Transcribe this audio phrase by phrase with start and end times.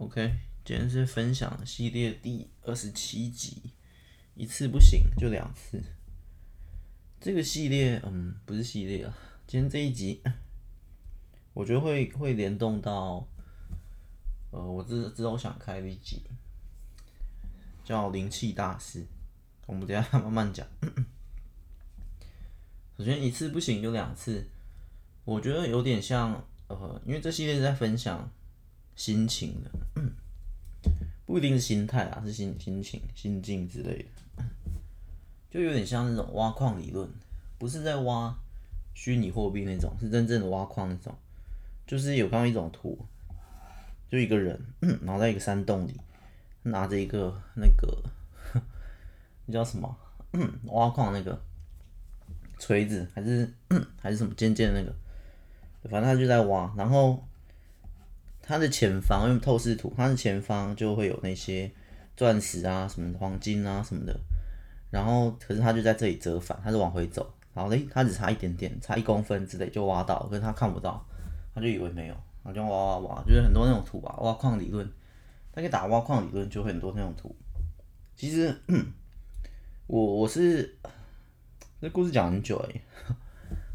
[0.00, 0.34] OK，
[0.64, 3.74] 今天是分享系列第二十七集，
[4.34, 5.78] 一次不行就两次。
[7.20, 9.14] 这个系列，嗯，不是系列啊。
[9.46, 10.22] 今天这一集，
[11.52, 13.28] 我觉得会会联动到，
[14.52, 16.22] 呃，我之之后想开的一集，
[17.84, 19.04] 叫灵气大师。
[19.66, 20.66] 我们等下慢慢讲。
[22.96, 24.48] 首先，一次不行就两次，
[25.26, 28.32] 我觉得有点像，呃，因为这系列在分享。
[29.00, 29.70] 心情的，
[31.24, 33.96] 不一定是心态啊，是心心情、心境之类
[34.36, 34.44] 的，
[35.50, 37.08] 就有点像那种挖矿理论，
[37.56, 38.38] 不是在挖
[38.92, 41.16] 虚拟货币那种，是真正的挖矿那种。
[41.86, 42.98] 就是有看到一种图，
[44.10, 45.98] 就一个人，然后在一个山洞里，
[46.64, 48.02] 拿着一个那个，
[49.46, 49.96] 那叫什么？
[50.64, 51.42] 挖矿那个
[52.58, 53.50] 锤子，还是
[53.98, 54.94] 还是什么尖尖的那个，
[55.88, 57.26] 反正他就在挖，然后。
[58.42, 61.70] 它的前方，因为透视图，它的前方就会有那些
[62.16, 64.18] 钻石啊、什么黄金啊什么的。
[64.90, 67.32] 然后，可是它就在这里折返，它是往回走。
[67.54, 71.06] 然后，诶，它只差一点点，差一公分之类就挖到，可是它看不到，
[71.54, 74.88] 他就以为没有，然后就挖挖挖，就是很多那种图吧，挖矿理论。
[75.52, 77.34] 他可以打挖矿理论，就会很多那种图。
[78.16, 78.54] 其实，
[79.86, 80.76] 我我是
[81.80, 82.80] 这故事讲很久诶，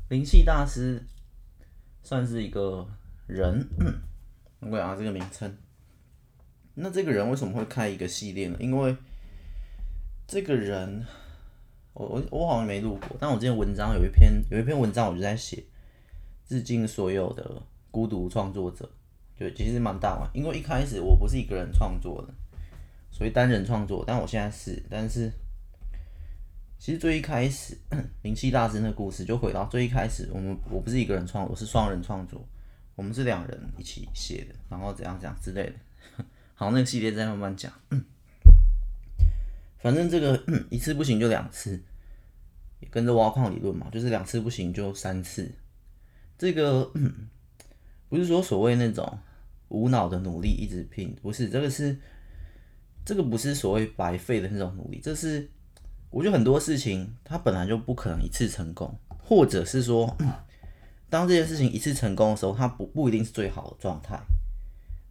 [0.10, 1.02] 灵气大师
[2.04, 2.88] 算是一个
[3.28, 3.68] 人。
[4.72, 5.56] 我讲这个名称，
[6.74, 8.58] 那这个人为什么会开一个系列呢？
[8.60, 8.96] 因为
[10.28, 11.06] 这个人，
[11.94, 15.64] 我我我好像没录过，但我之前文章有一篇有一篇文章，我就在写
[16.48, 18.90] 致敬所有的孤独创作者，
[19.38, 20.28] 对其实蛮大嘛。
[20.34, 22.34] 因为一开始我不是一个人创作的，
[23.12, 25.32] 所以单人创作，但我现在是，但是
[26.80, 27.78] 其实最一开始
[28.24, 32.44] 灵气大师那故事就回到最一开始，我们我不是一个人创，我是双人创作。
[32.96, 35.74] 我们是两人一起写的，然后怎样怎样之类的。
[36.56, 37.70] 好，那个系列再慢慢讲。
[39.80, 41.84] 反正这个一次不行就两次，
[42.80, 45.52] 也跟着挖矿理论嘛，就是两次不行就三次。
[46.38, 46.90] 这个
[48.08, 49.20] 不是说所谓那种
[49.68, 52.00] 无脑的努力一直拼，不是，这个是
[53.04, 55.50] 这个不是所谓白费的那种努力，这是
[56.10, 60.16] 我觉得很多事情它本来就不可能一次成功，或者是说。
[61.10, 64.20] 当这件事情一次成功的时候，它不不一定是最好的状态。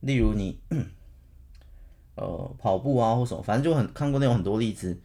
[0.01, 0.61] 例如你，
[2.17, 5.01] 呃，跑步啊或什么，反正就很看过那种很多例子，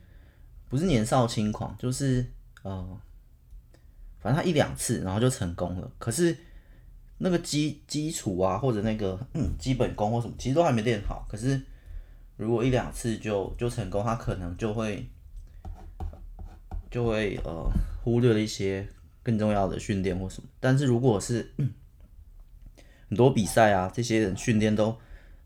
[0.67, 2.25] 不是年少轻狂，就是
[2.63, 2.99] 呃，
[4.19, 5.89] 反正他一两次然后就成功了。
[5.97, 6.35] 可是
[7.19, 9.19] 那个基基础啊或者那个
[9.57, 11.25] 基本功或什么，其实都还没练好。
[11.29, 11.61] 可是
[12.35, 15.07] 如果一两次就就成功，他可能就会
[16.91, 17.69] 就会呃
[18.03, 18.87] 忽略了一些。
[19.21, 21.51] 更重要的训练或什么，但是如果是
[23.07, 24.95] 很多比赛啊，这些人训练都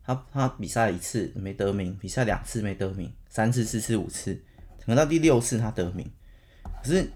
[0.03, 4.33] 他他比赛一次没得名，比赛两次没得名，三次、四次、五次，
[4.79, 6.09] 可能到第六次他得名。
[6.83, 7.09] 可是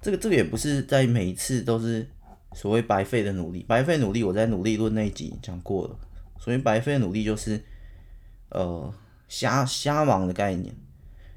[0.00, 2.08] 这个这个也不是在每一次都是
[2.54, 5.98] 所谓白费的努力，白费努力我在努力论那一集讲过了，
[6.38, 7.62] 所以白费努力就是
[8.50, 8.94] 呃
[9.28, 10.74] 瞎瞎忙的概念，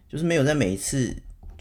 [0.08, 1.16] 就是没有在每一次。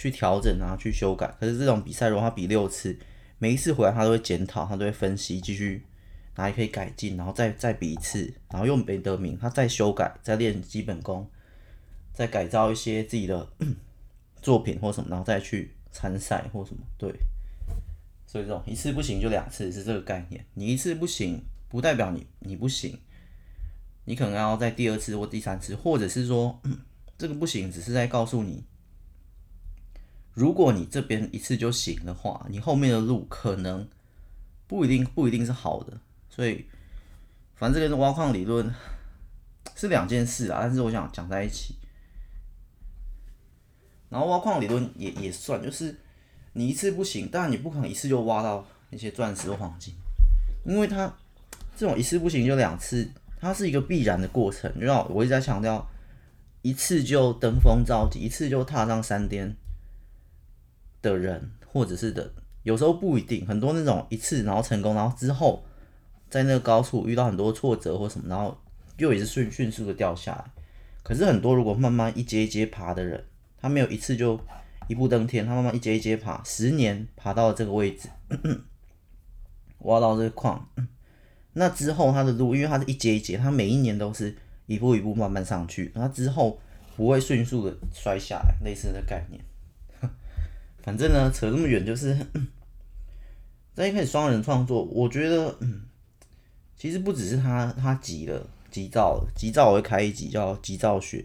[0.04, 1.34] 去调整啊，去修改。
[1.40, 2.94] 可是这种比赛，如果他比六次，
[3.38, 5.82] 每一次回来他都会检讨，他都会分析，继续
[6.36, 11.26] 哪里可以改进，然后再再比一次，然后又没得名，他再修改，再练基本功，
[12.12, 13.48] 再改造一些自己的
[14.42, 16.82] 作品或什么，然后再去参赛或什么。
[16.98, 17.10] 对，
[18.26, 20.44] 所以这种一次不行就两次是这个概念。
[20.52, 22.98] 你一次不行，不代表你你不行，
[24.04, 26.60] 你可能要在第二次或第三次，或者是说
[27.16, 28.62] 这个不行，只是在告诉你。
[30.34, 33.88] 如果你这边一次就行的话，你后面的路可能
[34.66, 35.96] 不一定不一定是好的，
[36.28, 36.66] 所以
[37.54, 38.74] 反正这个挖矿理论
[39.76, 41.76] 是两件事啊，但是我想讲在一起。
[44.10, 45.96] 然后挖矿理论也也算，就是
[46.52, 49.94] 你一次不行，但你不可能一次就挖到那些钻石或黄金，
[50.64, 51.12] 因为它
[51.76, 53.08] 这种一次不行就两次，
[53.40, 54.72] 它是一个必然的过程。
[54.80, 55.88] 就像我一直在强调，
[56.62, 59.56] 一次就登峰造极，一次就踏上山巅。
[61.04, 65.62] 的人，或者是的，有时候不一定，很多那种一次然后成功，然后之后
[66.30, 68.56] 在那个高处遇到很多挫折或什么，然后
[68.96, 70.44] 又也是迅迅速的掉下来。
[71.02, 73.22] 可是很多如果慢慢一阶一阶爬的人，
[73.60, 74.40] 他没有一次就
[74.88, 78.08] 一步登天，他慢慢一阶一阶爬，十年爬到了这个位置，
[79.80, 80.66] 挖到这个矿，
[81.52, 84.34] 那之后他的路，因为他是一阶一阶，他每一年都是
[84.64, 86.58] 一步一步慢慢上去，他之后
[86.96, 89.44] 不会迅速的摔下来，类似的概念。
[90.84, 92.14] 反正呢，扯这么远，就是
[93.72, 95.86] 在一开始双人创作，我觉得，嗯，
[96.76, 101.24] 其实不只是他他急了急躁了，急躁我会开一集叫急躁学，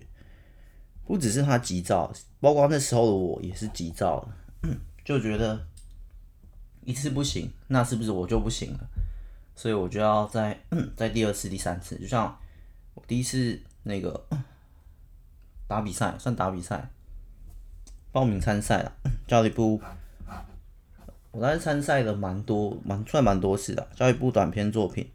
[1.06, 2.10] 不只是他急躁，
[2.40, 4.36] 包括那时候的我也是急躁了，
[5.04, 5.68] 就觉得
[6.86, 8.80] 一次不行，那是不是我就不行了？
[9.58, 10.58] 所以我就要在
[10.96, 12.40] 在 第二次、第三次，就像
[12.94, 14.26] 我第一次那个
[15.68, 16.90] 打比赛，算打比赛，
[18.12, 18.92] 报名参赛了，
[19.28, 19.80] 教育部，
[21.32, 25.08] 我当时参赛的蛮多，蛮算蛮多次的，教育部短篇作品。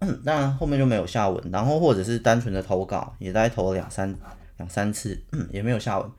[0.24, 4.14] 当然后面就没有下文，然后或者是单纯的投稿，也大概投了两三
[4.56, 5.20] 两三次，
[5.52, 6.10] 也没有下文。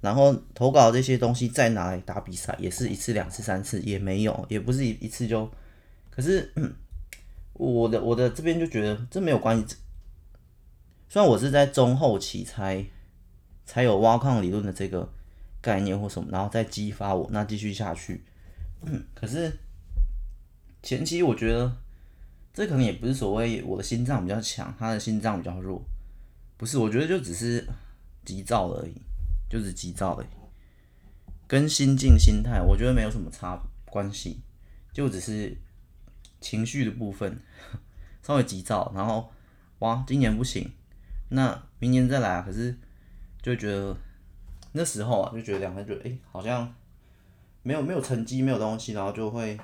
[0.00, 5.46] 然后投稿这些东西再拿来打比赛，也是一次、两次、三次，也没有，也不是一一次就。
[6.08, 6.50] 可是
[7.52, 9.76] 我的我的这边就觉得这没有关系。
[11.10, 12.82] 虽然我是在中后期才
[13.70, 15.08] 才有挖矿理论的这个
[15.62, 18.24] 概念或什么，然后再激发我那继续下去。
[19.14, 19.56] 可是
[20.82, 21.76] 前期我觉得。
[22.52, 25.80] 这可能也不是所谓我的心脏比较强，他的心脏比较弱，
[26.56, 27.64] 不是，我觉得就只是
[28.24, 28.92] 急躁而已，
[29.48, 30.26] 就是急躁而已，
[31.46, 34.40] 跟心境、心态，我觉得没有什么差关系，
[34.92, 35.56] 就只是
[36.40, 37.40] 情绪的部分
[38.20, 39.32] 稍微急躁，然后
[39.78, 40.72] 哇，今年不行，
[41.28, 42.76] 那明年再来啊，可是
[43.42, 43.96] 就觉得
[44.72, 46.74] 那时候啊，就觉得两个人就哎，好像
[47.62, 49.58] 没有没有成绩，没有东西，然后就会。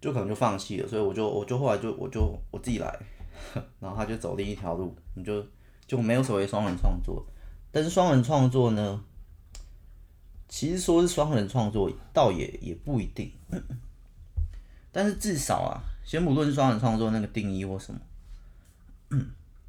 [0.00, 2.92] 就可能就放弃了，所以我就我就后来就我就我自己来，
[3.78, 5.46] 然后他就走另一条路，你就
[5.86, 7.24] 就没有所谓双人创作。
[7.70, 9.04] 但是双人创作呢，
[10.48, 13.32] 其实说是双人创作，倒也也不一定。
[14.90, 18.00] 但是至少啊，先不论双人创作那个定义或什么，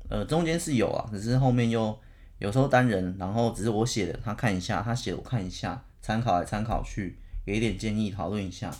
[0.09, 1.97] 呃，中间是有啊，只是后面又
[2.37, 8.73] 有时候单人，然后只是我写的，他看一下，他写我看一下，参考来参考去，给一点建议，讨论一下。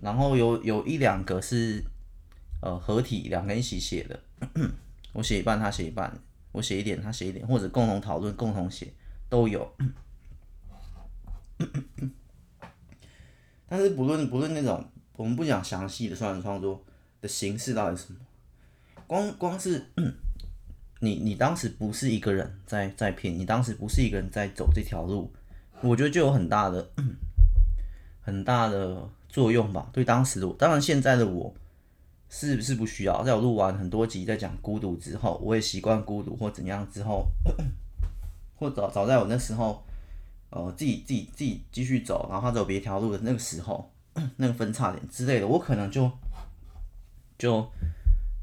[0.00, 1.82] 然后有有一两个是，
[2.62, 4.20] 呃，合体两个人一起写的，
[5.12, 6.16] 我写一半，他写一半，
[6.52, 8.92] 我写一点，他写一点，或者共同讨论、共同写
[9.28, 9.68] 都有。
[13.68, 14.84] 但是不论不论那种，
[15.16, 16.84] 我们不讲详细的双人创作
[17.20, 18.20] 的形式到底是什么，
[19.08, 19.84] 光光是
[21.00, 25.32] 你你当时不是一个人在在骗，你当时不是一个人在走这条路，
[25.80, 26.88] 我觉得就有很大的
[28.20, 29.10] 很大的。
[29.30, 31.54] 作用吧，对当时的我，当然现在的我
[32.30, 33.22] 是不是不需要？
[33.22, 37.28] 在我录完很多集在讲孤独之后，我也习惯孤独或怎样之后，
[38.56, 39.84] 或早早在我那时候，
[40.48, 43.92] 呃，自己自己自己继续走，然后他走别条路的那个时候，
[44.36, 46.10] 那个分叉点之类的，我可能就
[47.36, 47.70] 就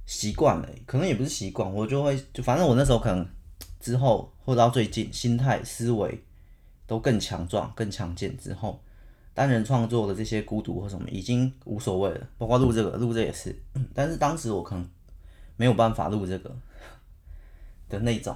[0.05, 3.27] 习惯了，可能也不是习惯，我就会就反正我那时候可能
[3.79, 6.23] 之后或到最近，心态思维
[6.85, 8.81] 都更强壮、更强健之后。
[9.33, 13.53] 单人创作的这些孤独或什么已经无所谓了，包括录这个，录这也是。
[13.93, 14.89] 但是当时我可能
[15.57, 16.55] 没有办法录这个
[17.89, 18.33] 的那种，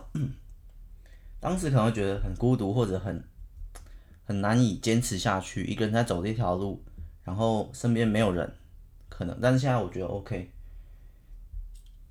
[1.40, 3.24] 当时可能会觉得很孤独或者很
[4.26, 6.84] 很难以坚持下去，一个人在走这条路，
[7.24, 8.54] 然后身边没有人，
[9.08, 9.40] 可能。
[9.42, 10.52] 但是现在我觉得 OK。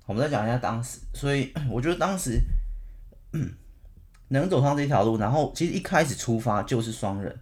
[0.09, 2.41] 我们再讲一下当时，所以 我觉得当时
[4.29, 7.39] 能走上这条路，然后其实一开始出发就是双人。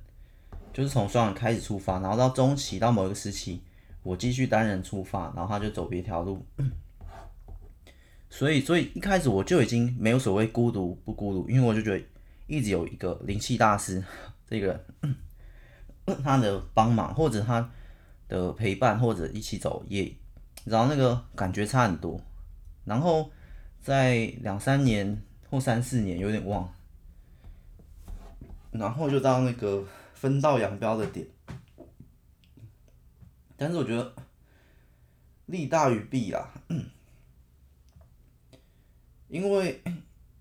[0.74, 3.62] 就是从双人开始出发，然后到中期到某一个时期，
[4.04, 6.46] 我继续单人出发，然后他就走别条路。
[8.30, 12.06] 所以，所以一开始我就已经没有所谓孤独不孤独，因为我就觉得
[12.48, 14.04] 一直有一个灵气大师
[14.46, 14.86] 这个
[16.22, 17.72] 他的帮忙或者他
[18.28, 20.14] 的陪伴或者一起走也，
[20.66, 22.22] 然后那个感觉差很多。
[22.88, 23.30] 然后
[23.84, 26.74] 在两三年或三四年有点忘，
[28.72, 29.86] 然后就到那个。
[30.20, 31.28] 分道扬镳的点，
[33.56, 34.16] 但是我觉得
[35.46, 36.52] 利大于弊啦，
[39.30, 39.80] 因为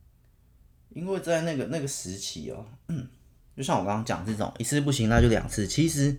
[0.88, 2.64] 因为在那个那个时期哦，
[3.54, 6.18] 就像我刚刚讲这种一次不行那就两次，其实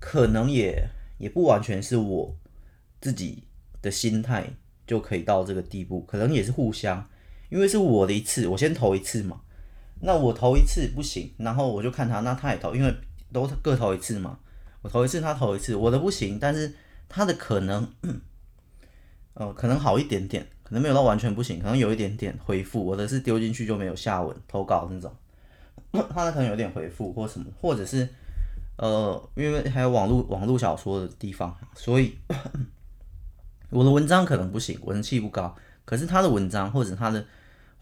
[0.00, 0.88] 可能也
[1.18, 2.36] 也不完全是我
[3.00, 3.44] 自己
[3.80, 4.50] 的心态
[4.90, 7.08] 就可以到这个地步，可能也是互相，
[7.48, 9.40] 因为是我的一次，我先投一次嘛。
[10.00, 12.92] 那我投一次不行，然后我就看他，那他也投，因为
[13.32, 14.36] 都各投一次嘛。
[14.82, 16.74] 我投一次，他投一次，我的不行，但是
[17.08, 17.88] 他的可能，
[19.34, 22.84] 呃，可能好一点点，可能没有到完全不行，可能有一点点回复。
[22.84, 25.14] 我的是丢进去就没有下文，投稿那种，
[26.12, 28.08] 他的可能有点回复或什么，或者是
[28.76, 32.18] 呃，因为还有网络网络小说的地方，所以
[33.70, 37.24] 我的文章可能不行，我人气不高，可是他的文章或者他的。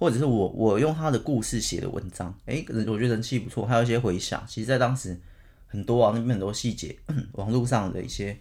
[0.00, 4.40] 或者是我我用他的故事写的文章，诶，我觉得人气不错，还有一些回响。
[4.46, 5.18] 其实，在当时
[5.66, 6.96] 很多啊，那边很多细节，
[7.34, 8.38] 网络上的一些，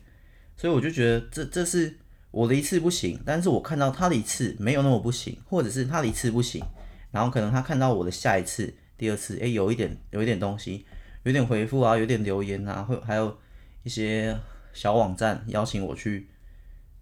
[0.55, 1.97] 所以我就觉得这这是
[2.29, 6.63] 我的一次不行，但是我看到他的一次没有那么不行，或者是他的一次不行，
[7.09, 10.85] 然后可能他看到我的下一次、第二次，诶、有一点有一点东西，
[11.23, 13.35] 有点回复啊，有点留言啊，会还有
[13.81, 14.37] 一些
[14.73, 16.27] 小网站邀请我去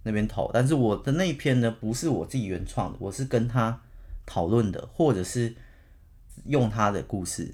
[0.05, 3.81] 那边投，但是我的那一篇呢，不是我自己原创的，我是跟他
[4.25, 5.53] 讨论的，或者是
[6.45, 7.53] 用他的故事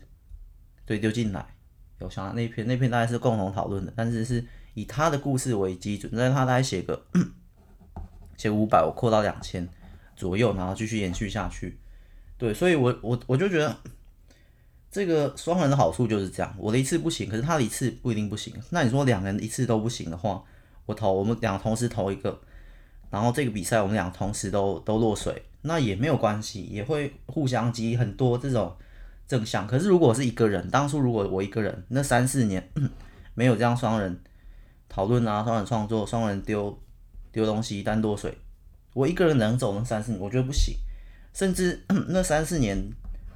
[0.86, 1.56] 对丢进来，
[1.98, 7.04] 有想那篇那篇大概是共同讨论的，但是是以他的故事为基准，那他大概写个。
[8.38, 9.70] 写五百，我扩到两千
[10.16, 11.78] 左右，然后继续延续下去。
[12.40, 13.78] 对，所以我我我就觉得
[14.90, 18.52] 这个双人的好处就是这样，我的一次不行，可是他的一次不一定不行。
[18.72, 20.44] 那你说两人一次都不行的话，
[20.92, 22.38] 我投我们俩同时投一个，
[23.10, 28.76] 然后这个比赛我们俩同时都都落水，那也没有关系，也会互相激很多这种
[29.28, 29.66] 正向。
[29.66, 32.70] 可是如果是一个人，当初如果我一个人，那三四年
[33.34, 34.22] 没有这样双人
[34.90, 36.78] 讨论啊，双人创作，双人丢。
[37.34, 38.38] 丢东西单落水，
[38.94, 40.76] 我一个人能走那三四年，我觉得不行。
[41.34, 41.82] 甚至
[42.12, 42.78] 那三四年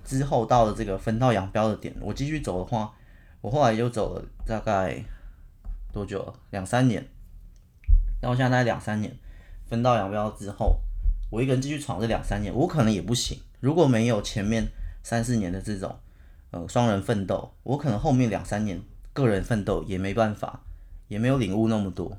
[0.04, 2.94] 之后到了这个分道扬镳的点，我继续走的话，
[3.40, 5.02] 我后来又走了大概
[5.94, 6.34] 多久了？
[6.50, 7.08] 两三年。
[8.26, 9.16] 到现在两三年
[9.68, 10.80] 分道扬镳之后，
[11.30, 13.40] 我一个人继续闯这两三年，我可能也不行。
[13.60, 14.68] 如果没有前面
[15.04, 15.96] 三四年的这种
[16.50, 18.82] 呃双人奋斗，我可能后面两三年
[19.14, 20.60] 个人奋斗也没办法，
[21.08, 22.18] 也没有领悟那么多。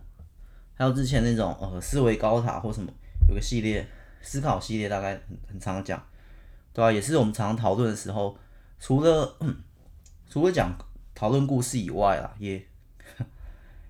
[0.74, 2.88] 还有之前那种呃思维高塔或什么，
[3.28, 3.84] 有个系列
[4.22, 6.00] 思考系列，大概很很常讲，
[6.72, 6.92] 对吧、啊？
[6.92, 8.38] 也是我们常常讨论的时候，
[8.78, 9.36] 除了
[10.30, 10.72] 除了讲
[11.16, 12.64] 讨论故事以外啦，也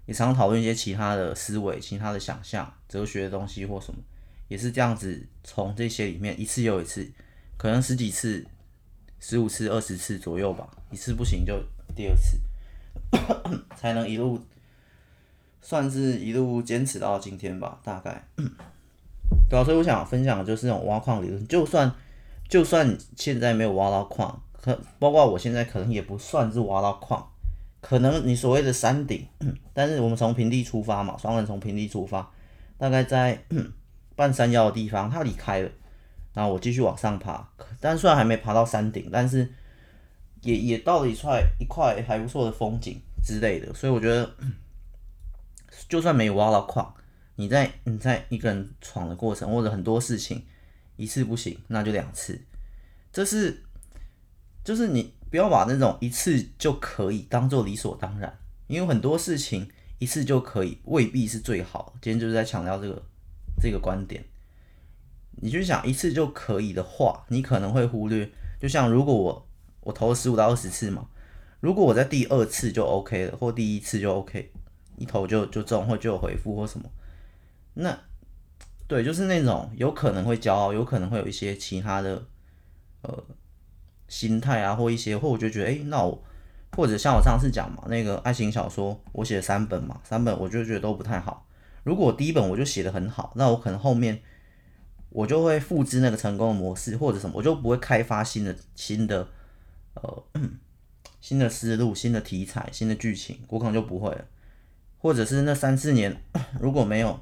[0.06, 4.00] 也常讨论一些其他的思维、其他的想象、哲学的东西或什么，
[4.48, 7.06] 也是这样子从这些里面一次又一次，
[7.56, 8.46] 可能十几次、
[9.20, 11.54] 十五次、二十次左右吧，一次不行就
[11.94, 12.38] 第二次，
[13.76, 14.40] 才能一路。
[15.62, 18.24] 算是一路坚持到今天吧，大概，
[19.50, 21.44] 对啊，所以我想分享的就是这种挖矿理论。
[21.48, 21.92] 就算
[22.48, 27.28] 就算现在没有挖到矿，可包括我现在可能也不算是挖到矿，
[27.86, 29.24] 可能你所谓的山顶，
[29.72, 32.28] 但是我们从平地出发嘛，双人从平地出发，
[32.76, 33.40] 大概在
[34.16, 35.70] 半山腰的地方，他离开了，
[36.34, 39.48] 然后我继续往上爬，但虽然还没爬到山顶，但是
[40.40, 44.34] 也也到了一块一块还不错的风景之类的，所以我觉得。
[45.90, 46.94] 就算没有挖到矿，
[47.34, 50.42] 你在你在一个人闯的过程，或者很多事情
[50.96, 52.40] 一次不行，那就两次。
[53.12, 53.62] 这是
[54.64, 59.68] 就是你不要把那种一次就可以当做理所当然，因为很多事情
[59.98, 61.94] 一次就可以未必是最好。
[62.00, 63.02] 今天就是在强调这个
[63.60, 64.24] 这个观点。
[65.38, 68.30] 你就想一次就可以的话，你可能会忽略。
[68.58, 69.48] 就像如果我
[69.80, 71.06] 我投了十五到二十次嘛，
[71.60, 74.52] 如果我在第二次就 OK 了，或第一次就 OK。
[74.98, 76.90] 一投就就中，或就有回复或什么，
[77.74, 77.98] 那
[78.88, 82.26] 对，就是那种有可能会骄傲，有可能会有一些其他的
[83.02, 83.22] 呃
[84.08, 86.22] 心态啊，或一些，或我就觉得，哎、那我
[86.76, 91.46] 或者像我上次讲嘛，那个爱情小说，我写三本嘛，三本我就觉得都不太好。
[91.84, 94.20] 如果第一本我就写的很好，那我可能后面
[95.10, 99.28] 我就会复制那个成功的模式，或者什么，我就不会开发新的新的
[99.94, 100.24] 呃
[101.20, 104.24] 新的思路、新的题材、新的剧情，我可能就不会了。
[104.98, 106.20] 或者是那三四年
[106.60, 107.20] 如果没有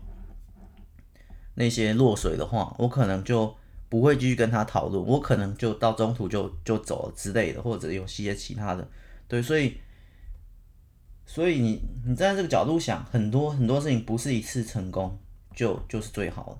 [1.54, 3.54] 那些落水的话，我可能就
[3.88, 8.88] 不会继续跟他讨论，我可能就到中途就就走了之类的，或者有些其他的，
[9.28, 9.78] 对，所以
[11.26, 15.18] 所以你你站在这个角度想，很多很多事情不是一次成功
[15.54, 16.58] 就就是最好的，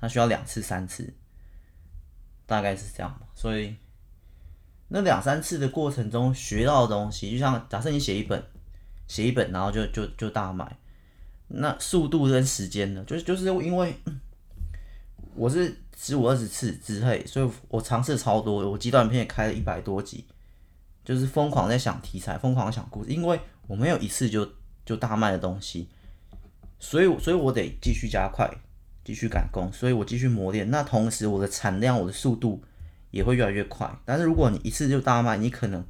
[0.00, 1.12] 它需要两次三次，
[2.46, 3.74] 大概是这样，所以
[4.88, 8.42] 那两三次的过程中学到的东西，就像假设你写一本。
[9.08, 10.78] 写一本，然后就就就大卖。
[11.48, 13.04] 那速度跟时间呢？
[13.08, 13.92] 就是就是因为
[15.34, 18.70] 我是十五二十次之类，所以我尝试超多。
[18.70, 20.24] 我极短片也开了一百多集，
[21.04, 23.10] 就是疯狂在想题材，疯狂想故事。
[23.10, 24.48] 因为我没有一次就
[24.86, 25.88] 就大卖的东西，
[26.78, 28.50] 所以所以我得继续加快，
[29.04, 30.70] 继续赶工，所以我继续磨练。
[30.70, 32.62] 那同时我的产量，我的速度
[33.10, 33.90] 也会越来越快。
[34.06, 35.84] 但是如果你一次就大卖，你可能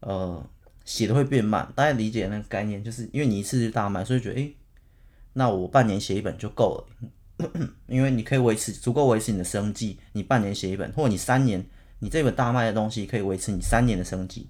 [0.00, 0.44] 呃。
[0.82, 4.56] 写的会变慢，大家理解那个概念，就是因为你一次就大卖，所以觉得诶、
[5.34, 7.08] 那我半年写一本就够了，
[7.86, 11.64] 因为你可以维持足够维持你的生计，你半年写一本，或者你三年，
[11.98, 14.48] 你这本大卖的东西可以维持你三年的生计，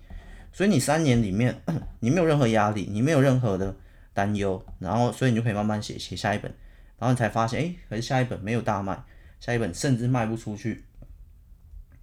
[0.53, 1.63] 所以你三年里面
[2.01, 3.75] 你没有任何压力，你没有任何的
[4.13, 6.53] 担忧，然后所以你就可以慢慢写写下一本，
[6.99, 9.03] 然后你才发现诶、可是下一本没有大卖，
[9.41, 10.85] 下一本甚至卖不出去，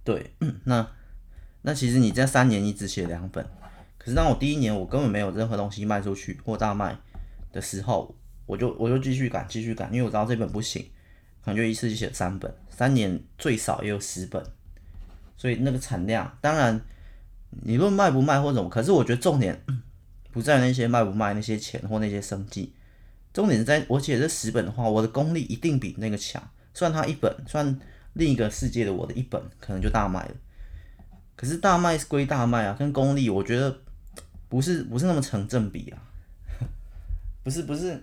[0.04, 0.32] 对，
[0.64, 0.88] 那
[1.62, 3.44] 那其实你这三年你只写两本。
[3.98, 6.96] 可是当我第一年我根本没有任何东西卖出去或大卖
[7.52, 8.14] 的时候，
[8.48, 10.82] 我就我就继续赶继续赶，因为我知道这本不行，
[11.44, 14.42] 可能就一次就写三本，三年最少也有十本，
[15.36, 16.80] 所以那个产量，当然
[17.50, 19.62] 你论卖不卖或者什么，可是我觉得重点
[20.32, 22.72] 不在那些卖不卖那些钱或那些生计，
[23.34, 27.78] 重点是在我写这十本的话，我的功力一定比那个强，算他一本，算
[28.14, 30.34] 另一个世界的我的一本，可能就大卖了。
[31.36, 33.78] 可是大卖归大卖啊，跟功力我觉得
[34.48, 36.00] 不是不是那么成正比啊，
[37.44, 38.02] 不 是不是，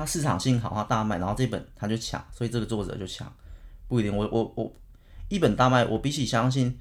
[0.00, 3.30] 他市场性好，他大卖，然后这本他就抢，所以这个作者就抢，
[3.86, 4.16] 不一定。
[4.16, 4.72] 我我我
[5.28, 6.80] 一本大卖，我比起相信，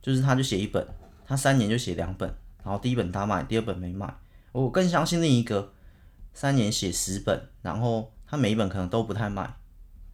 [0.00, 0.86] 就是他就写一本，
[1.26, 4.14] 他三年就写两本，然后第一本大卖，第二本没卖，
[4.52, 5.72] 我更相信另一个
[6.32, 9.52] 三年写十本，然后他每一本可能都不太卖，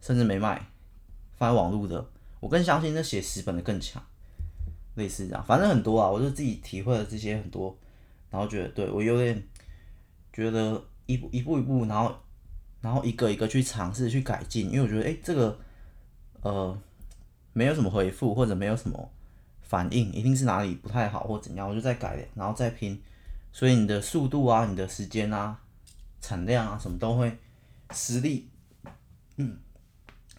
[0.01, 0.67] 甚至没卖，
[1.35, 2.03] 放在网络的，
[2.39, 4.01] 我更相信那写十本的更强。
[4.95, 7.77] 类似这样，反正很多啊，我就自己体会了这些很多，
[8.31, 9.47] 然后觉得对我有点
[10.33, 12.15] 觉得一步一步一步，然后
[12.81, 15.59] 然后一个一个去尝试去改进，因为我觉得哎，这个
[16.41, 16.77] 呃
[17.53, 19.11] 没有什么回复或者没有什么
[19.61, 23.01] 反应，一定是哪里不太好或怎样，我就再改，然后再拼，
[23.51, 25.59] 所以你的速度啊、你的时间啊、
[26.21, 27.37] 产量啊什么都会，
[27.91, 28.47] 实力，
[29.37, 29.57] 嗯，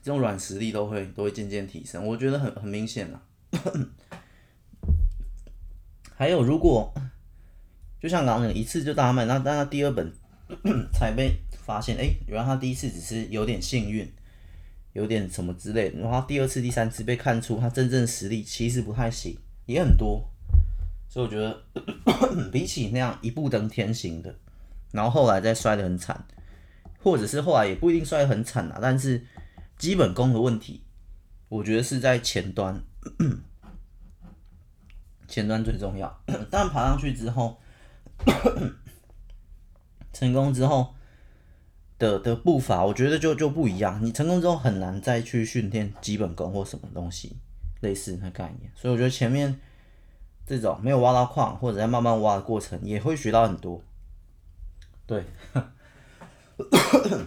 [0.02, 3.22] 这种软实力都会都会渐渐提升，我觉得很很明显了。
[6.14, 6.92] 还有，如果
[8.00, 10.12] 就像刚刚一次就大卖，那那第二本
[10.92, 11.36] 才被
[11.68, 14.10] 发现，哎、原来他第一次只是有点幸运，
[14.94, 20.26] 有点什么之类的，然后第二次、第三次被看出他真正实力其实不太行，也很多，
[21.10, 21.62] 所以我觉得
[22.50, 24.34] 比起那样一步登天型的，
[24.92, 26.26] 然后后来再摔得很惨，
[27.02, 29.22] 或者是后来也不一定摔得很惨啊，但是
[29.76, 30.82] 基本功的问题，
[31.50, 32.82] 我觉得是在前端。
[35.28, 37.60] 前端最重要，但爬上去之后，
[40.14, 40.94] 成功之后
[41.98, 44.02] 的的步伐，我觉得就就不一样。
[44.04, 47.36] 你成功之后很难再去训练基本功或什么东西，
[47.80, 48.70] 类似的概念。
[48.74, 49.60] 所以我觉得前面
[50.46, 53.82] 这种没有挖到矿或者在慢慢挖的过程，也会学到很多。
[55.06, 55.24] 对，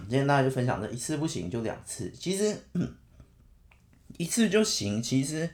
[0.08, 2.56] 今天大家就分享这一次不行就两次，其实
[4.16, 5.02] 一次就行。
[5.02, 5.50] 其实，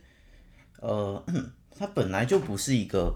[0.81, 1.25] 呃。
[1.81, 3.15] 它本来就不是一个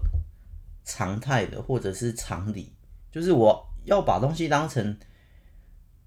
[0.85, 2.71] 常态的，或者是常理，
[3.11, 4.97] 就是我要把东西当成，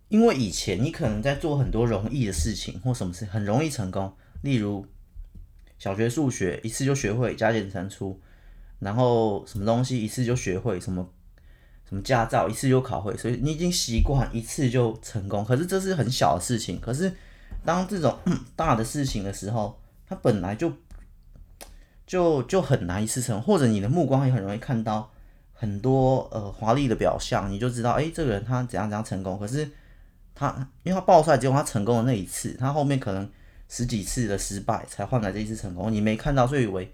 [0.08, 4.86] 因为以前你可能在做很多容易的事情或什么事很容易成功，例如
[5.78, 8.20] 小学数学一次就学会加减乘除，
[8.78, 11.08] 然后什么东西一次就学会，什么
[11.88, 15.44] 什么驾照一次就考会，所以你已经习惯一次就成功。
[15.44, 17.12] 可是这是很小的事情，可是
[17.64, 18.18] 当这种
[18.54, 20.72] 大的事情的时候，它本来就。
[22.06, 25.12] 就就很难一次成，或者你的目光也很容易看到
[25.52, 29.36] 很多呃华丽的表象，你就知道哎、这个人他怎样怎样成功。
[29.36, 29.68] 可是
[30.36, 33.28] 他因为他爆出来，只有他成功的那一次，他后面可能
[33.68, 36.92] 十几次的失败才换来这一次成功，你没看到，所以以为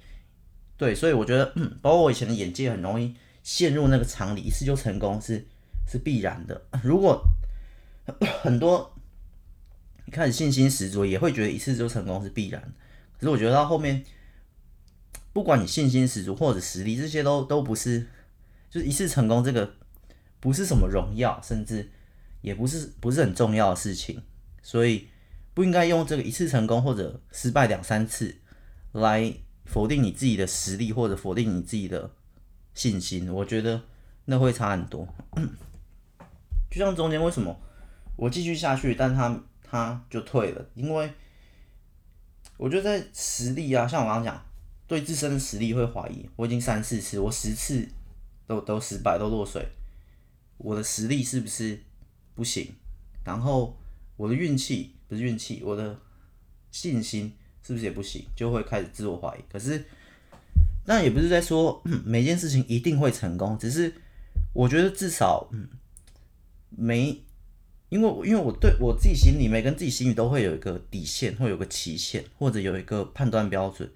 [0.78, 1.52] 对，所以我觉得，
[1.82, 5.44] 包括我以前的眼界很容易陷入那个常理，一次就成功是
[5.86, 6.62] 是必然的。
[6.82, 7.22] 如果
[8.40, 8.94] 很多
[10.06, 12.62] 一开始信心十足，也会觉得一次就成功是必然，
[13.18, 14.02] 可是我觉得到后面。
[15.34, 18.06] 不管你信心十足或者实力，这些都都不是，
[18.68, 19.72] 就是一次成功这个
[20.40, 21.90] 不是什么荣耀，甚至
[22.42, 24.20] 也不是不是很重要的事情，
[24.62, 25.08] 所以
[25.54, 28.36] 不应该用这个一次成功或者失败两三次
[28.92, 29.32] 来
[29.64, 32.10] 否定你自己的实力或者否定你自己的
[32.74, 33.32] 信心。
[33.32, 33.80] 我觉得
[34.26, 35.08] 那会差很多。
[36.70, 37.58] 就像中间为什么
[38.16, 41.10] 我继续下去，但他他就退了，因为
[42.58, 44.46] 我觉得在实力啊，像我刚刚讲。
[44.88, 47.88] 对自身的实力会怀疑，我已经三四次，我十次
[48.46, 49.66] 都都失败，都落水，
[50.58, 51.82] 我的实力是不是
[52.34, 52.74] 不行？
[53.24, 53.78] 然后
[54.16, 55.98] 我的运气不是运气，我的
[56.70, 58.24] 信心是不是也不行？
[58.34, 59.40] 就会开始自我怀疑。
[59.52, 59.84] 可是，
[60.86, 63.94] 那也不是在说 每件事情一定会成功，只是
[64.52, 65.68] 我觉得至少，嗯，
[66.70, 67.22] 没，
[67.88, 73.90] 因为因为我对我自己心里，每个人自己心里都会有一个底线，会有个期限，或者有一个判断标准。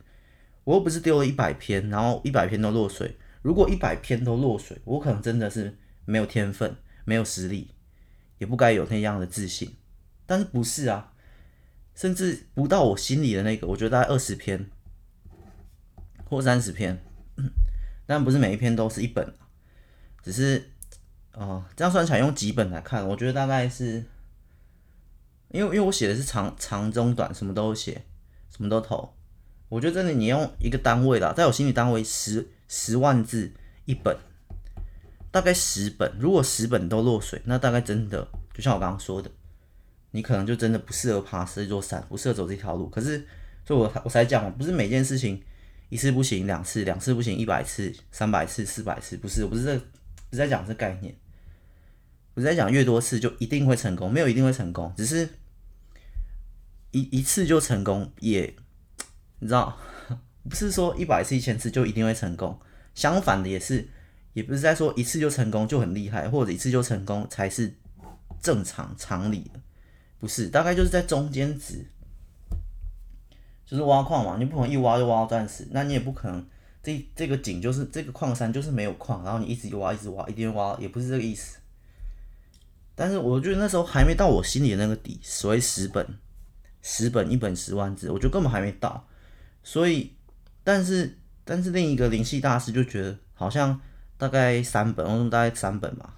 [0.64, 3.16] 我又不是丢了一百篇，然后一百篇都落水。
[3.42, 7.68] 如果一百篇都落水，我可能真的是没有天分，没有实力，
[8.38, 9.74] 也不该有那样的自信。
[10.26, 11.12] 但是不是啊？
[11.94, 14.68] 甚至不到我心里的那个，我觉得大概二十篇
[16.24, 17.02] 或三十篇，
[18.04, 19.34] 但不是每一篇都是一本，
[20.22, 20.70] 只是
[21.32, 24.04] 哦，这样算起来用几本来看，我觉得大概是，
[25.48, 28.04] 因为因为我写的是长长中短，什么都写，
[28.50, 29.14] 什么都投。
[29.70, 33.52] 我觉得真的，你用一个单位啦，在我心里单位十十万字
[33.86, 34.14] 一本，
[35.36, 39.30] 大概十本，如果十本都落水，那大概真的就像我刚刚说的，
[40.12, 42.88] 你可能就真的不适合爬这座山，不适合走这条路。
[42.88, 43.22] 可是，
[43.62, 45.42] 所以我我才讲，不是每件事情
[45.90, 49.82] 一次不行，两次两次不行，一百次、三百次、四百次，不是，我不是在不
[50.30, 51.14] 是在讲这概念，
[52.32, 55.28] 我在讲越多次就一定会成功，没有一定会成功，只是
[56.92, 58.54] 一一次就成功，也
[59.40, 59.78] 你知道，
[60.48, 62.58] 不是说一百次、一千次就一定会成功，
[62.94, 63.86] 相反的也是。
[64.36, 67.72] 也不是在说一次就成功就很厉害，或者一次就成功才是
[68.38, 69.58] 正常常理的，
[70.20, 71.82] 不是，大概就是在中间值，
[73.64, 76.46] 就是挖矿嘛，你不可能一挖就挖到钻石，那你也不可能
[76.82, 81.56] 这这个井就是这个矿山就是没有矿，然后你一直挖一直挖，一定挖，也不是这个意思。
[82.94, 86.06] 但是我觉得那时候还没到我心里的那个底，所谓十本，
[86.82, 89.08] 十本一本十万字，我觉得根本还没到。
[89.62, 90.12] 所以，
[90.62, 93.80] 但是但是另一个灵气大师就觉得好像。
[94.18, 96.14] 大概三本，我说大概三本吧，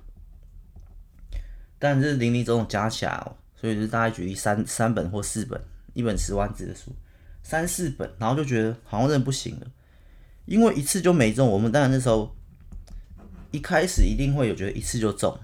[1.79, 5.61] 但是零零总总加起来哦，所以就是大概举例三三本或四本，
[5.95, 6.95] 一本十万字的书，
[7.43, 9.67] 三四本，然后就觉得好像真的不行了，
[10.45, 11.49] 因为一次就没中。
[11.49, 12.37] 我们当然那时候
[13.51, 15.39] 一开始一定会有觉得一次就中，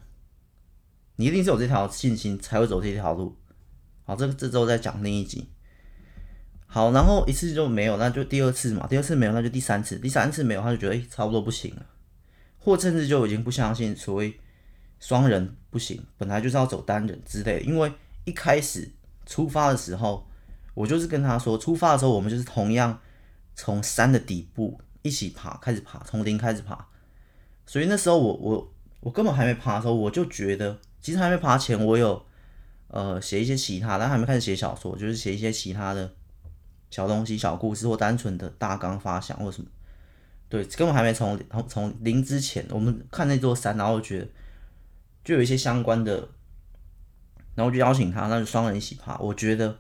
[1.17, 3.37] 你一定是有这条信心才会走这条路。
[4.05, 5.49] 好，这个这周再讲另一集。
[6.67, 11.87] 好，然后一次就没有，那就第二次嘛，第二次没有，那就第三次，第三次没有，他就觉得、差不多不行了。
[12.65, 14.41] 或甚至就已经不相信所谓
[14.99, 17.61] 双人不行，本来就是要走单人之类的。
[17.61, 17.93] 因为
[18.25, 18.91] 一开始
[19.27, 20.27] 出发的时候，
[20.73, 22.99] 我就是跟他说，出发的时候我们就是同样
[23.55, 26.89] 从山的底部一起爬，开始爬，从零开始爬。
[27.67, 32.25] 所以那时候我我我根本还没爬的时候，我就觉得，其实还没爬前，我有
[32.89, 36.11] 呃写一些其他，但还没开始写小说，就是写一些其他的
[36.91, 39.69] 小东西、小故事或单纯的大纲发想或什么。
[40.55, 41.37] 对，根本还没从
[41.67, 44.29] 从零之前，我们看那座山，然后觉得
[45.25, 46.29] 就有一些相关的，
[47.57, 49.19] 然后就邀请他，那就双人一起爬。
[49.19, 49.77] 我觉得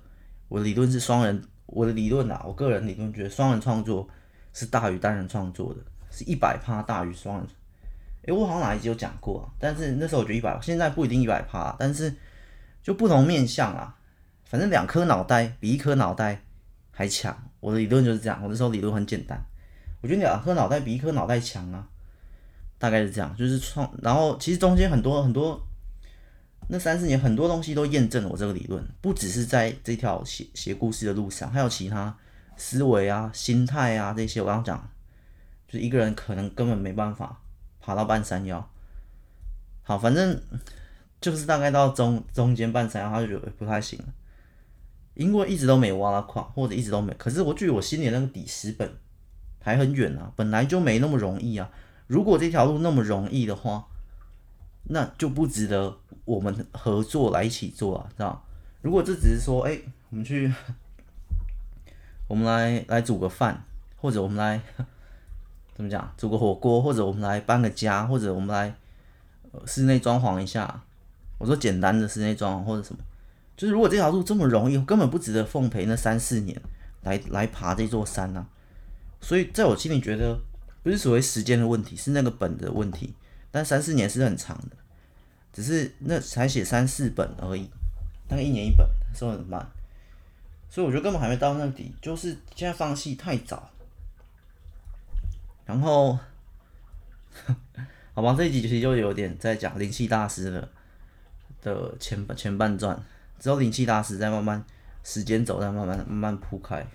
[0.48, 4.08] 我的理论是双人，我的理论啊，我个人理论觉得双人创作
[4.52, 7.46] 是大于单人创作的，是一百趴大于双人。
[8.22, 9.54] 诶，我好像哪一集有讲过啊？
[9.60, 12.12] 但是那时候我觉得一百，现在不一定一百趴，但是
[12.82, 13.96] 就不同面向啊，
[14.46, 16.42] 反正两颗脑袋比一颗脑袋
[16.90, 17.48] 还强。
[17.60, 19.40] 我的理论就是这样，我那时候理论很简单。
[20.04, 21.88] 我觉得两颗脑袋比一颗脑袋强啊，
[22.76, 23.34] 大概是这样。
[23.38, 25.58] 就是创，然后其实中间很多很多，
[26.68, 32.14] 那三四年很多东西都验证了我这个理论，不只是在这条写写故事的路上，还有其他
[32.54, 34.42] 思维啊、心态啊这些。
[34.42, 34.90] 我刚刚讲，
[35.66, 37.40] 就是一个人可能根本没办法
[37.80, 38.70] 爬到半山腰。
[39.84, 40.38] 好，反正
[41.18, 44.12] 就是大概到中中间半山腰，他就觉得不太行了，
[45.14, 47.14] 因为一直都没挖到矿，或者一直都没。
[47.14, 48.98] 可是我据我心里那个底十本。
[49.64, 51.68] 还很远啊，本来就没那么容易啊。
[52.06, 53.86] 如果这条路那么容易的话，
[54.84, 55.96] 那就不值得
[56.26, 58.44] 我们合作来一起做啊，知道？
[58.82, 60.52] 如果这只是说，哎、我们去，
[62.28, 63.64] 我们来来煮个饭，
[63.96, 64.60] 或者我们来
[65.74, 68.74] 怎么讲，煮个火锅，或者我们来搬个家，或者我们来
[69.64, 70.82] 室内装潢一下。
[71.38, 73.00] 我说简单的室内装潢或者什么，
[73.56, 76.60] 就是如果这条路这么容易，根本不值得奉陪那三四年
[77.02, 78.46] 来来爬这座山啊。
[79.24, 80.38] 所以，在我心里觉得，
[80.82, 83.14] 不是所谓时间的问题，是那个本的问题。
[83.50, 84.76] 但三四年是很长的，
[85.50, 87.70] 只是那才写三四本而已，
[88.28, 89.66] 大概一年一本，收很慢。
[90.68, 93.70] 所以我觉得根本还没到那底，就是现在放弃太早。
[95.64, 96.18] 然后，
[98.12, 100.68] 好吧，这一集其实就有点在讲灵气大师的
[101.62, 103.02] 的前前半段，
[103.38, 104.62] 之后灵气大师在慢慢
[105.02, 106.86] 时间走，在慢慢慢慢铺开。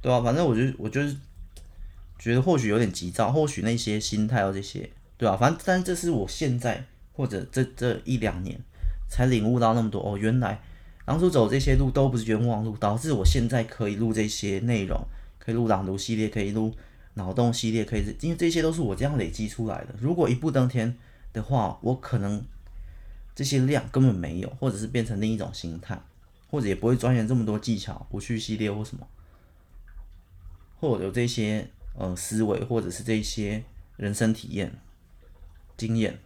[0.00, 1.16] 对啊，反正我就我就是
[2.18, 8.60] 觉得或许有点急躁，或许那些心态哦这些，对啊，反正但这是我现在或者这这一两年
[9.08, 10.60] 才领悟到那么多哦，原来
[11.04, 15.00] 当初走这些路都不是冤枉路，导致我现在可以录这些内容，
[15.38, 16.74] 可以录朗读系列，可以录
[17.14, 19.94] 脑洞系列，可以，因为这些都是我这样累积出来的。
[19.98, 20.96] 如果一步登天
[21.32, 22.44] 的话，我可能
[23.34, 25.98] 这些量根本没有，或者是变成另一种心态，
[26.50, 29.06] 或者也不会钻研这么多技巧，不去系列或什么。
[30.80, 33.64] 或者有这些呃思维，或者是这些
[33.96, 34.72] 人生体验
[35.76, 36.18] 经验，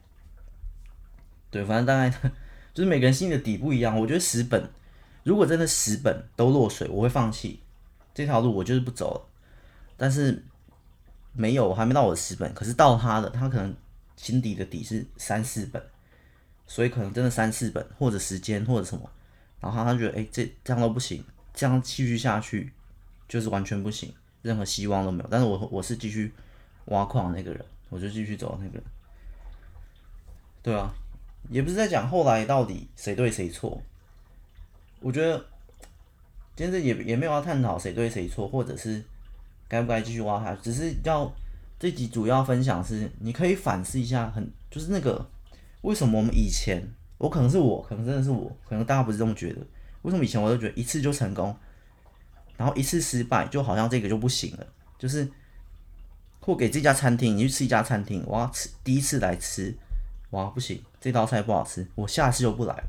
[1.51, 2.11] 对，反正大概
[2.75, 3.99] 就是每个人心里的底不一样。
[3.99, 4.71] 我觉得十本，
[5.25, 7.61] 如果真的十本都落水，我会放弃
[8.15, 9.29] 这条路，我就是不走了。
[9.97, 10.45] 但是
[11.33, 13.75] 没有，还没到我的十本，可是到他的，他可能
[14.17, 15.83] 心底的底是三四本，
[16.67, 19.11] 所以可能真的三四本，或者时间或者什么，
[19.61, 22.73] 然后他觉得哎、这这样都不行，这样继续下去
[23.29, 24.13] 就是完全不行。
[24.43, 26.33] 任何希望都没有，但是我我是继续
[26.87, 28.83] 挖矿那个人，我就继续走那个人。
[30.63, 30.93] 对啊，
[31.49, 33.81] 也不是在讲后来到底谁对谁错。
[35.01, 35.37] 我觉得
[36.55, 39.03] 今天这也也没有要探讨谁对谁错，或者是
[39.67, 41.33] 该不该继续挖他，只是要
[41.79, 45.29] 这集主要分享是，你可以反思一下，很就是那个
[45.81, 46.81] 为什么我们以前，
[47.19, 49.61] 我可能是我，可能真的是我，可能大家不是这么觉得，
[50.03, 51.57] 为什么以前我都觉得一次就成功，
[52.57, 54.67] 然后一次失败就好像这个就不行了，
[54.99, 55.29] 就是
[56.41, 59.75] 或给这家餐厅，你去吃一家餐厅，我要吃第一次来吃，
[60.31, 62.85] 哇不行，这道菜不好吃，我下次就不来了。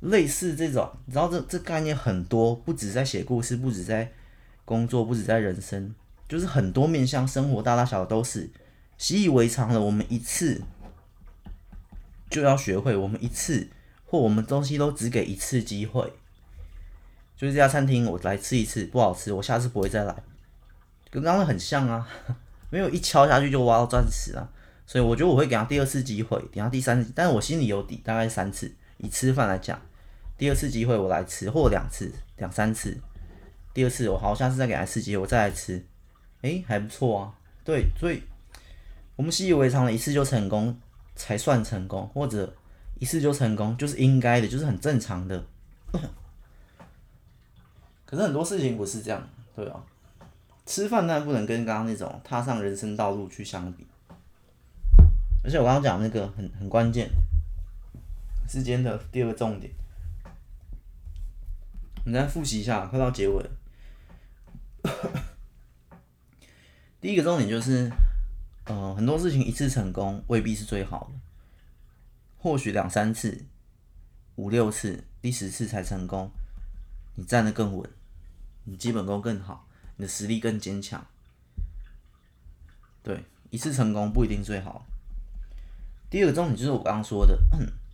[0.00, 4.12] 类似这种，你知道这这概念很多，不止在写故事，不止在
[4.64, 5.94] 工作，不止在人生，
[6.28, 8.50] 就是很多面向生活，大大小小都是
[8.98, 9.80] 习以为常了。
[9.80, 10.62] 我们一次
[12.28, 13.68] 就要学会，我们一次
[14.04, 16.12] 或我们东西都只给一次机会。
[17.36, 20.14] 就是这家餐厅，我来吃一次不好吃，我下次不会再来，
[21.10, 22.08] 跟刚刚很像啊，
[22.70, 24.48] 没有一敲下去就挖到钻石啊。
[24.86, 28.72] 所以我觉得我会给他第二次机会，给他第三次，但是我心里有底，大概三次。
[28.98, 29.80] 以吃饭来讲。
[30.36, 32.96] 第二次机会我来吃，或两次、两三次。
[33.72, 35.76] 第二次我好，下次再给他一次机会，我再来吃，
[36.42, 37.32] 哎、欸，还不错啊。
[37.64, 38.22] 对，所以
[39.16, 40.78] 我们习以为常的一次就成功
[41.16, 42.54] 才算成功，或者
[43.00, 45.44] 一次就成功就是应该的，就是很正常的。
[48.14, 49.84] 可是很多事情不是这样，对啊。
[50.64, 53.84] 吃饭当然不能跟刚刚那种踏上人生道路去相比。
[55.42, 57.10] 而且我刚刚讲那个很很关键，
[58.48, 59.72] 时间的第二个重点。
[62.06, 63.44] 你再复习一下，快到结尾。
[67.00, 67.90] 第一个重点就是，
[68.66, 71.18] 呃，很多事情一次成功未必是最好的，
[72.38, 73.44] 或许两三次、
[74.36, 76.30] 五六次、第十次才成功，
[77.16, 77.90] 你站得更稳，
[78.64, 81.06] 你基本功更好，你的实力更坚强。
[83.02, 84.86] 对，一次成功不一定最好。
[86.10, 87.38] 第二个重点就是我刚刚说的，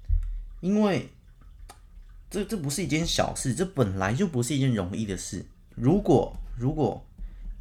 [0.60, 1.10] 因为。
[2.32, 5.44] 这这不是一件小事，这本来就不是一件容易的事。
[5.74, 7.04] 如果如果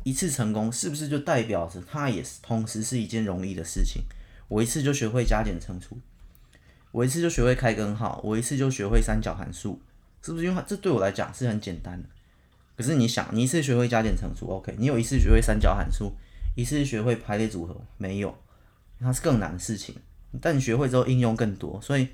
[0.04, 4.04] 一次成功，是不是就代表着它也是同时是一件容易的事情？
[4.48, 5.98] 我一次就学会加减乘除，
[6.92, 9.82] 我一次就学会开根号，我一次就学会三角函数，
[10.22, 10.46] 是不是？
[10.46, 12.08] 因为这对我来讲是很简单的。
[12.80, 14.74] 可是你想，你一次学会加减乘除，OK？
[14.78, 16.14] 你有一次学会三角函数，
[16.56, 18.34] 一次学会排列组合，没有，
[19.02, 19.94] 它是更难的事情。
[20.40, 22.08] 但你学会之后应用更多，所以。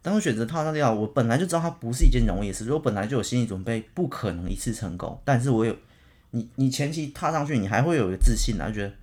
[0.00, 5.20] 当我选择踏上这条，我本来就知道它不是一件容易的事，我本来就有心理准备，不可能一次成功。
[5.22, 5.76] 但是我有，
[6.30, 8.94] 你你前期踏上去，你还会有一个自信啊，就觉得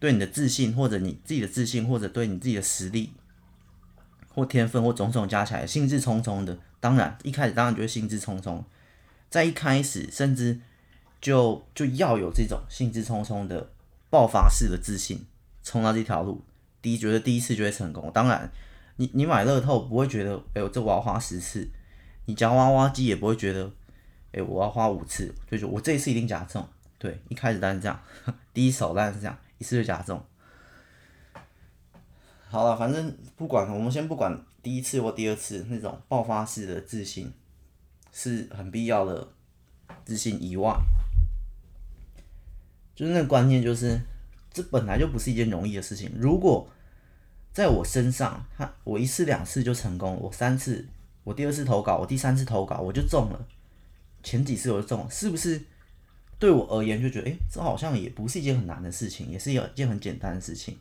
[0.00, 3.12] 对你的自信，或者你自己的自信，或者对你自己的实力
[4.34, 6.58] 或天分或种种加起来，兴致冲冲的。
[6.80, 8.62] 当然，一开始当然就会兴致冲冲，
[9.30, 10.60] 在一开始甚至
[11.20, 13.70] 就就要有这种兴致冲冲的
[14.10, 15.24] 爆发式的自信，
[15.62, 16.44] 冲到这条路，
[16.80, 18.10] 第一觉得第一次就会成功。
[18.12, 18.50] 当然。
[18.98, 21.68] 你你买乐透不会觉得，哎呦，这我要花十次；
[22.24, 23.70] 你夹娃娃机也不会觉得，
[24.32, 25.34] 哎，我要花五次。
[25.50, 26.66] 就是我这一次一定夹中。
[26.96, 28.02] 对，一开始当然是这样，
[28.54, 30.18] 第一手当然是这样，一次就夹中。
[32.48, 37.30] 好了，反正不管，我们先不管第一次或第二次那种爆发式的自信，
[38.18, 39.28] 是很必要的
[40.06, 40.74] 自信以外，
[42.94, 44.00] 就是那个观念，就是
[44.50, 46.10] 这本来就不是一件容易的事情。
[46.16, 46.66] 如果
[47.52, 50.88] 在我身上，他我一次两次就成功，我三次，
[51.24, 53.46] 我第二次投稿，我第三次投稿我就中了，
[54.22, 55.60] 前几次我就中了，是不是？
[56.38, 60.78] 对我而言就觉得，哎、这好像也不是一件很难的事情，也是一件很简单的事情，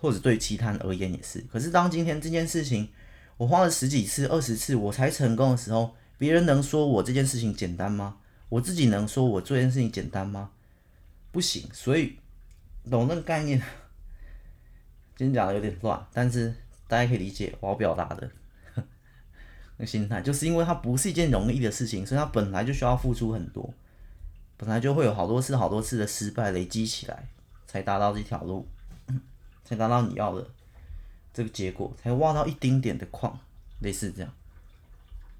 [0.00, 1.40] 或者对其他人而言也是。
[1.50, 2.88] 可是当今天这件事情
[3.36, 8.18] 我花了十几次、二十次我才成功的时候，别人能说我这件事情简单吗？
[8.48, 10.50] 我自己能说我做这件事情简单吗？
[11.30, 11.68] 不行。
[11.72, 12.18] 所以
[12.90, 13.60] 懂那个概念。
[15.16, 16.54] 今天讲的有点乱，但是
[16.88, 18.30] 大家可以理解我要表达的
[19.76, 23.72] 那心态，就是因为它不是一件容易的事情，所以它本来就需要付出很多，
[24.56, 27.28] 本来就会有好多次、好多次的失败累积起来，
[27.66, 28.66] 才达到这条路，
[29.64, 30.46] 才达到你要的
[31.32, 33.38] 这个结果，才挖到一丁点的矿，
[33.80, 34.32] 类似这样。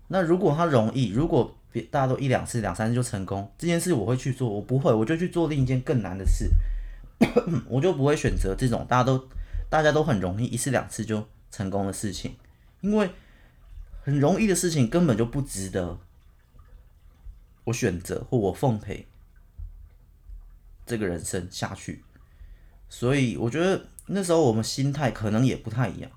[0.09, 6.51] 那如果它容易，如果别大家都一两次、两三次就成功，这件事我会去做，我不会，我就去做另一件更难的事，
[7.69, 9.29] 我就不会选择这种大家都。
[9.71, 12.37] 大家都很容易一次两次就成功的事情，
[12.83, 13.11] 因为
[14.03, 15.99] 很容易的事情根本就不值得
[17.65, 19.07] 我选择或我奉陪
[20.85, 22.05] 这个人生下去。
[22.91, 26.11] 所以我觉得那时候我们心态可能也不太一样，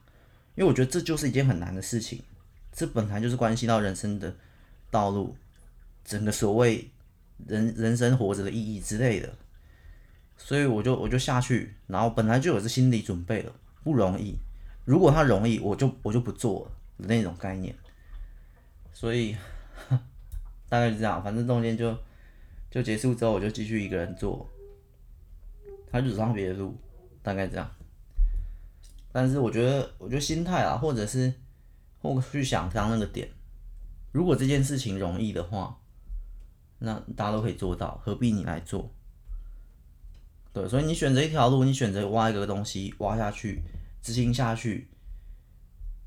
[0.56, 2.22] 因为我觉得这就是一件很难的事情，
[2.72, 4.36] 这本来就是关系到人生的
[4.90, 5.36] 道路，
[6.04, 6.90] 整个所谓
[7.48, 9.34] 人人生活着的意义之类的。
[10.38, 14.36] 所以我就我就下去，然后本来就有这心理准备了，不容易。
[14.84, 17.74] 如果它容易，我就我就不做了那种概念。
[18.92, 19.36] 所以
[20.68, 21.98] 大概是这样，反正中间就
[22.70, 24.50] 就结束之后，我就继续一个人做，
[25.90, 26.78] 他就走上别的路，
[27.26, 27.68] 大概这样。
[29.12, 31.34] 但是我觉得，我觉得心态啊，或者是
[32.02, 33.28] 或去想刚那个点，
[34.12, 35.80] 如果这件事情容易的话，
[36.78, 38.92] 那大家都可以做到，何必你来做？
[40.54, 43.64] 对，所以你选择一条路，你选择挖一个东西，挖下去，
[44.02, 44.88] 执行下去，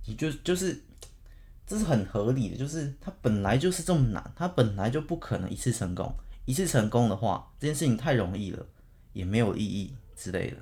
[0.07, 0.85] 你就就是，
[1.67, 8.65] 这是很合理的，就是它本来就是这么难，它本来就不可能一次成功，一次成功的话，这件事情太容易了，
[9.13, 10.57] 也没有意义之类的，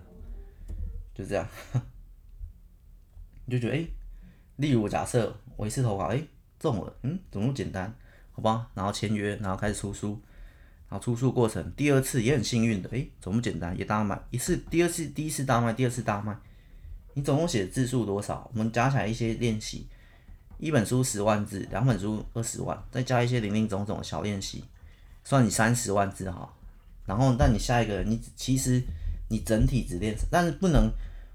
[1.17, 1.49] 就这样，
[3.47, 3.87] 你就觉得哎、
[4.57, 6.23] 例如假设我一次投稿，哎、
[6.59, 7.95] 中了，嗯，怎么那么简单？
[8.33, 10.21] 好吧，然后签约，然后开始出书。
[10.89, 13.77] 然后出书过程，第二次也很幸运的，诶，怎么简单？
[13.79, 16.37] 也大卖一次，第二次第一次大卖，第二次大卖。
[17.15, 18.49] 你总共写的字数多少？
[18.53, 19.89] 我们加起来一些练习，
[20.59, 24.63] 一本书十万字，两本书二十万，再加一些零零总总的小练习，
[25.25, 26.53] 算你三十万字哈。
[27.07, 28.83] 然后，但你下一个，你其实
[29.29, 30.91] 你整体只练，但是不能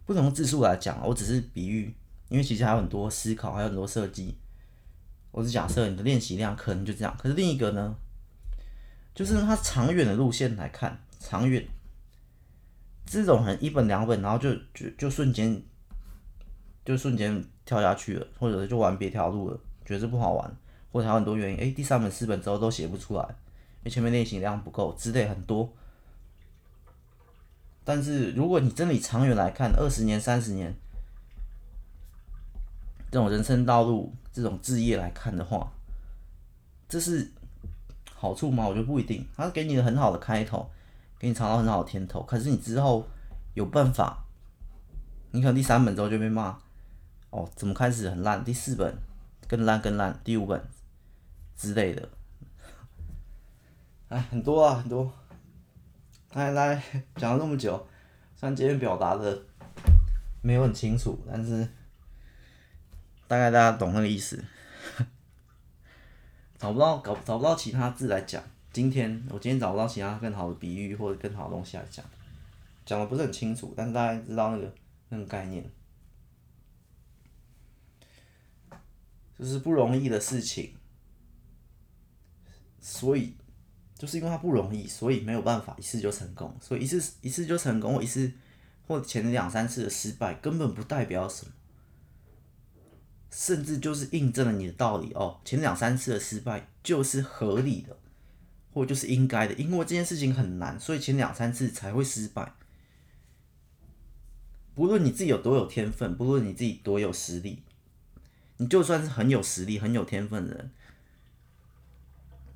[0.06, 1.94] 不能用字数来讲，我只是比喻，
[2.30, 4.36] 因为其实还有很多思考，还有很多设计。
[5.32, 7.96] 我是假设你的练习量可能就这样，可是另一个呢？
[9.14, 11.68] 就是他长远的路线来看，长远
[13.06, 15.62] 这种很一本两本，然后就就就瞬间
[16.86, 20.58] 就瞬间跳下去了，或者就玩别条路了，觉得不好玩，
[20.94, 25.74] 或者还有很多原因，哎，第三本四本之后都写不出来，因为前面练习量不够之类很多。
[27.84, 30.74] 但是如果你真的长远来看，二十年、三十年
[33.12, 35.72] 这种人生道路、这种置业来看的话，
[36.88, 37.32] 这是。
[38.14, 38.68] 好处吗？
[38.68, 39.28] 我觉得不一定。
[39.36, 40.70] 他给你的很好的开头，
[41.18, 42.22] 给你尝到很好的甜头。
[42.22, 43.04] 可是你之后
[43.56, 44.24] 有办法，
[45.32, 46.56] 你可能第三本之后就被骂，
[47.32, 48.46] 哦，怎么开始很烂？
[48.46, 48.96] 第四本
[49.48, 50.64] 更烂更烂，第五本
[51.58, 52.10] 之类的，
[54.10, 55.12] 哎，很多啊，很多。
[56.34, 56.82] 来来，
[57.18, 57.76] 讲了那么久，
[58.38, 59.44] 虽然今天表达的
[60.42, 61.68] 没有很清楚，但是
[63.28, 64.42] 大概大家懂那个意思。
[66.58, 68.42] 找不到搞找不到其他字来讲，
[68.72, 72.06] 今天我今天找不到其他更好的比喻或者更好的东西来讲，
[72.86, 74.74] 讲的不是很清楚，但是大家知道那个
[75.10, 75.70] 那个概念，
[79.38, 80.76] 就是不容易的事情，
[82.80, 83.36] 所以
[84.02, 88.32] 就是因为它不容易，所以没有办法一次就成功，所以一次一次就成功，或一次
[88.88, 91.52] 或前两三次的失败根本不代表什么。
[93.30, 97.96] 甚至就是印证了你的道理哦，前两三次的失败就是合理的，
[98.74, 102.56] 或就是应该的，因为这件事情很难，所以前两三次才会失败。
[104.74, 107.62] 不论你自己有多有天分，不论你自己多有实力，
[108.58, 110.72] 你就算是很有实力、很有天分的人，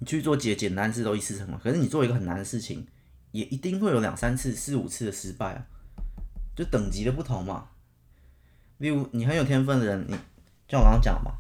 [0.06, 2.86] 去做简简单事都一次成功，可是你做一个很难的事情，
[3.32, 5.66] 也一定会有两三次、四五次的失败啊，
[6.56, 7.70] 就等级的不同嘛。
[8.78, 10.16] 例如你很有天分的人，你。
[10.68, 11.32] 像我刚刚讲嘛，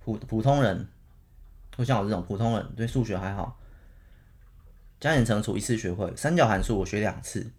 [0.00, 0.88] 普普通人，
[1.76, 3.56] 会像我这种普通人，对数学还好，
[4.98, 7.52] 加减乘除一次学会，三角函数我学两次。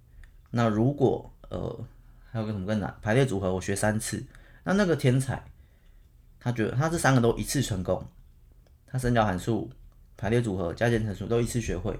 [0.51, 1.85] 那如果呃
[2.29, 4.25] 还有个什么更难，排列组合我学三次。
[4.65, 5.41] 那那个天才，
[6.37, 8.05] 他觉得他这三个都一次成功，
[8.85, 9.71] 他三角函数、
[10.19, 11.99] 排列组合、加减乘除都一次学会，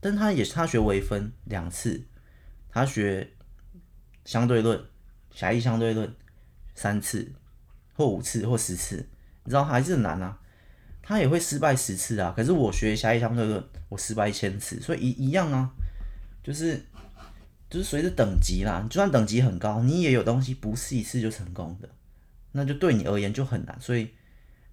[0.00, 2.02] 但他也他学微分两次，
[2.68, 3.30] 他学
[4.24, 4.84] 相对论、
[5.30, 6.14] 狭义相对论
[6.74, 7.32] 三次。
[7.98, 8.96] 或五次或十次，
[9.44, 10.38] 你知道还是很难啊，
[11.02, 12.30] 他也会失败十次啊。
[12.36, 15.70] 可是我学狭义相对论，我失败一千次，所以一一样啊，
[16.42, 16.78] 就是
[17.70, 21.88] 就是随着等级啦，就算等级很高，你也有东西不是一次就成功的，
[22.52, 24.10] 那就对你而言就很难，所以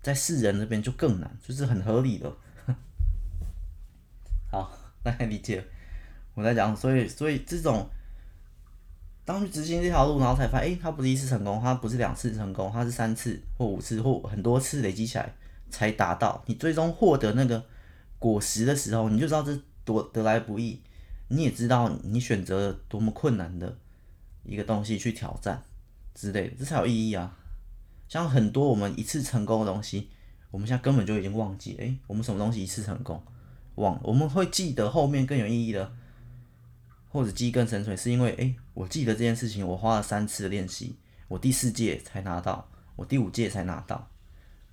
[0.02, 2.30] 在世人那边就更难，就是很合理的。
[4.54, 5.66] 好， 大概理解
[6.36, 7.90] 我在讲，所以所以这种。
[9.26, 15.34] 当去执行这条路，然后才发现，诶、它不是一次成功，它不是两次成功，它是三次或五次或很多次累积起来
[15.70, 16.44] 才达到。
[16.46, 17.64] 你最终获得那个
[18.20, 20.82] 果实的时候，你就知道这多得来不易，
[21.30, 23.74] 你也知道你选择了多么困难的
[24.44, 25.64] 一个东西去挑战
[26.14, 27.34] 之类的，这才有意义啊。
[28.10, 30.10] 像很多我们一次成功的东西，
[30.52, 33.24] 我们现在根本就已经忘记，诶、欸，我们什么东西一次成功
[33.76, 35.94] 忘，我们会记得后面更有意义的。
[37.10, 40.96] 或者记忆更深邃，是因为哎、我记得这件事情，我花了三次练习，
[41.28, 44.10] 我第四届才拿到，我第五届才拿到。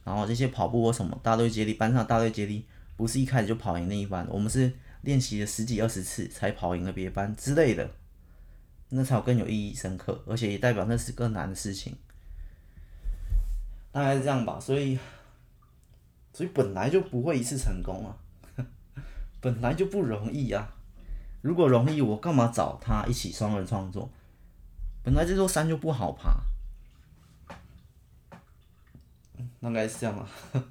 [0.05, 2.65] 然后这些跑步或什么大队接力，班上大队接力
[2.97, 4.73] 不是一开始就跑赢那一班，我们是
[5.03, 7.91] 练习了十几二十次才跑赢了别班之类的。
[8.89, 11.95] 那才有更有意义深刻，而且也代表那是更难的事情，
[13.93, 14.59] 大概是这样吧。
[14.59, 14.99] 所以，
[16.33, 18.17] 所以本来就不会一次成功啊，
[19.41, 20.77] 本来就不容易啊。
[21.43, 24.11] 如果容易，我干嘛找他一起双人创作？
[25.03, 26.43] 本来这座山就不好爬，
[29.61, 30.29] 大概是这样啊。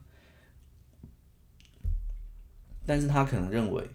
[2.85, 3.89] 但是他可能认为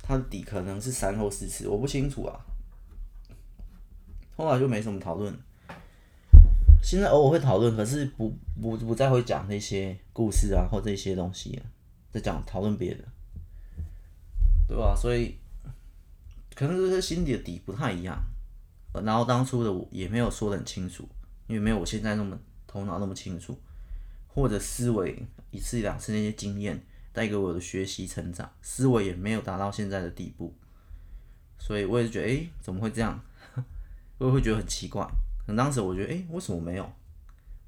[0.00, 2.40] 他的底可能是三或四次，我不清楚啊。
[4.36, 5.36] 后来就没什么讨论，
[6.80, 11.60] 现在偶尔会讨论，可是不不不再会讲那些故事啊或这些东西，
[12.12, 13.04] 在讲讨论别的，
[14.68, 14.94] 对吧？
[14.94, 15.36] 所以
[16.54, 18.16] 可能这些心里的底不太一样，
[19.04, 21.08] 然后当初的我也没有说得很清楚，
[21.46, 23.58] 因为没有我现在那么头脑那么清楚，
[24.26, 30.54] 或者思维一次两次那些经验带给我的学习成长，思维也没有达到现在的地步，
[31.58, 33.20] 所以我也觉得，诶，怎么会这样？
[34.18, 35.02] 我也会觉得很奇怪，
[35.46, 36.92] 可能当时我觉得，诶，为什么没有？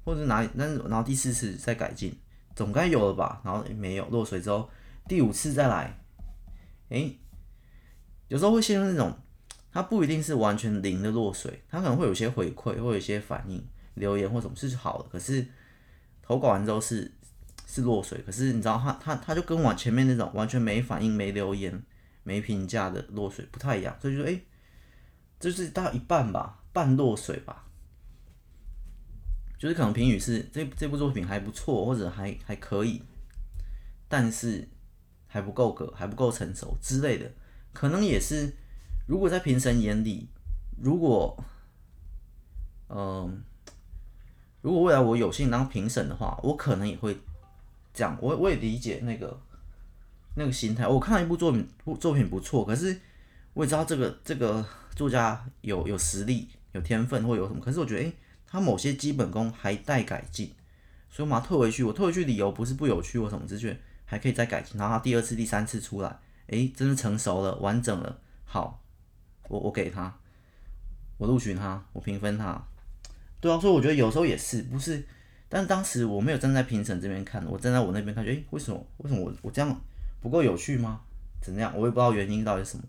[0.03, 0.49] 或者哪里？
[0.57, 2.15] 但是然后第四次再改进，
[2.55, 3.41] 总该有了吧？
[3.43, 4.69] 然后没有落水之后，
[5.07, 6.00] 第五次再来，
[6.91, 7.19] 诶，
[8.27, 9.17] 有时候会陷入那种，
[9.71, 13.63] 它不一定是完全零的落水，它可能会有些回馈，会有一些反应、
[13.95, 15.09] 留言或什么是好的。
[15.09, 15.45] 可是
[16.21, 17.11] 投稿完之后是
[17.67, 21.81] 是落水，可是你知道，它它它就跟我前面那种完全没反应、没留言、
[22.23, 24.45] 没评价的落水不太一样，所以就说，诶。
[25.39, 27.65] 就是大概一半吧，半落水吧。
[29.57, 33.01] 就是可能评语是这这部作品还不错，或者还还可以，
[34.07, 34.69] 但是
[35.31, 37.31] 还不够格，还不够成熟之类的。
[37.73, 38.53] 可能也是，
[39.07, 40.27] 如果在评审眼里，
[40.79, 41.43] 如果，
[42.89, 43.41] 嗯、
[44.61, 47.17] 如果未来我有幸当评审的话，我可能也会
[47.93, 48.15] 这样。
[48.21, 49.41] 我我也理解那个
[50.35, 50.87] 那个心态。
[50.87, 51.67] 我看了一部作品，
[51.99, 52.99] 作品不错，可是
[53.53, 54.63] 我也知道这个这个。
[54.93, 58.13] 作家有有实力、有天分或有什么，可是我觉得，诶、
[58.45, 60.53] 他某些基本功还待改进，
[61.09, 61.81] 所以我把它退回去。
[61.81, 63.79] 我退回去理由不是不有趣或什么，只是觉
[64.11, 64.77] 还可以再改进。
[64.77, 68.83] 然后他第二次、第三次出来，诶、真的成熟了、完整了，好，
[69.47, 70.13] 我我给他，
[71.17, 72.61] 我录取他，我评分他。
[73.39, 75.01] 对啊，所以我觉得有时候也是不是，
[75.47, 78.85] 但当时我没有站在评审这边看，我站在我那边看，觉得诶，为什么？
[78.97, 79.81] 为什么我我这样
[80.19, 80.99] 不够有趣吗？
[81.41, 81.71] 怎样？
[81.73, 82.83] 我也不知道原因到底是什么。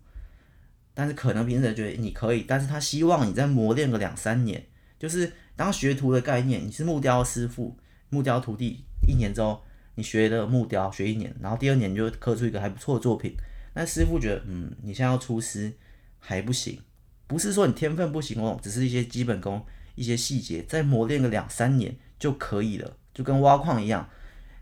[0.93, 4.67] 但是可能评审觉得你可以，但是他希望你再磨练个两三年，
[4.99, 7.79] 就是当学徒的概念，你是木雕师傅、
[8.11, 9.63] 木雕徒弟，一年之后
[9.95, 13.35] 你学的木雕学一年，然后第二年就刻出一个还不错的作品。
[13.75, 15.73] 那师傅觉得，嗯，你现在要出师
[16.19, 16.79] 还不行，
[17.27, 19.65] 不是说你天分不行哦，只是一些基本功、
[19.95, 24.09] 一些细节，再磨练个两三年就可以了，就跟挖矿一样，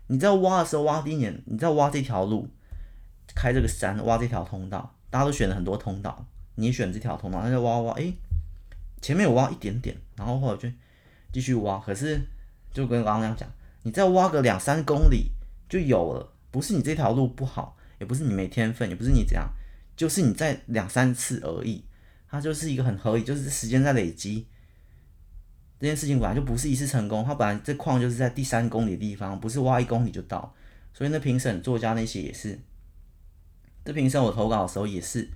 [0.07, 2.47] 你在挖的时候挖第一年，你在挖这条路，
[3.35, 4.95] 开这个山，挖这条通道。
[5.09, 6.25] 大家都选了很多通道，
[6.55, 8.17] 你选这条通道，那就挖挖，诶、欸，
[9.01, 10.69] 前面有挖一点点，然后后来就
[11.33, 12.21] 继续挖，可是
[12.71, 13.49] 就跟刚刚那样讲，
[13.83, 15.31] 你再挖个两三公里
[15.67, 19.49] 就有了，不是你这条路不好，也不是你没天分，也不是你怎样，
[19.95, 21.83] 就是你在两三次而已，
[22.27, 24.47] 它就是一个很合理，就是时间在累积，
[25.79, 30.53] 这件事情本来就不是一次成功，它本来这矿就是在第三公里的地方，不是挖一公里就到，
[30.93, 32.59] 所以那评审作家那些也是。
[33.83, 35.27] 这评审我投稿的时候也是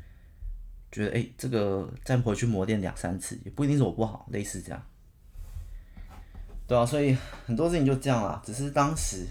[0.92, 4.86] 觉得，哎、这个再回去磨练两三次，也不一定是我不好，类似这样，
[6.68, 8.42] 对啊，所以很多事情就这样啦。
[8.44, 9.28] 只是当时，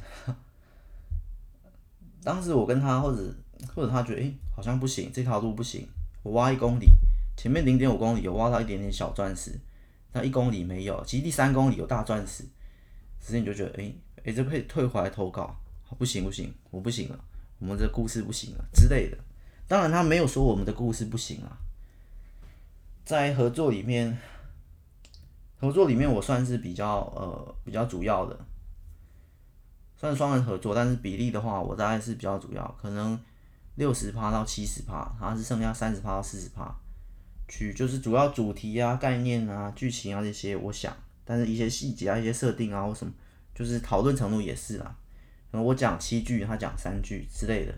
[2.23, 3.35] 当时我跟他或者
[3.75, 5.87] 或者他觉得，哎、好像不行，这条路不行。
[6.23, 6.87] 我挖一公里，
[7.37, 9.59] 前面零点五公里有挖到一点点小钻石，
[10.13, 11.05] 那一公里没有。
[11.05, 12.45] 其实第三公里有大钻石，
[13.21, 13.93] 所以你就觉得，哎、
[14.25, 15.57] 哎、这可以退回来投稿，
[15.99, 17.19] 不行不行，我不行了。
[17.59, 19.17] 我们这故事不行了之类的，
[19.67, 21.59] 当然他没有说我们的故事不行啊。
[23.05, 24.19] 在合作里面，
[25.65, 28.39] 合作里面我算是比较呃比较主要的，
[29.97, 33.19] 算是双人合作，但是比例的话，我大概是比较主要，可能
[33.77, 36.71] 六十趴到七十趴，还是剩下三十趴到四十趴，
[37.49, 40.95] 去就是主要主题啊、概念啊、剧情啊这些，我想，
[41.25, 43.13] 但是一些细节啊、一些设定啊或什么，
[43.55, 44.95] 就是讨论程度也是啦。
[45.51, 47.73] 我讲七句，他讲三句之类的。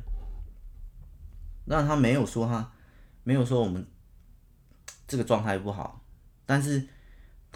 [1.66, 2.72] 那他没有说他
[3.22, 3.86] 没有说我们
[5.06, 6.02] 这个状态不好，
[6.44, 6.88] 但是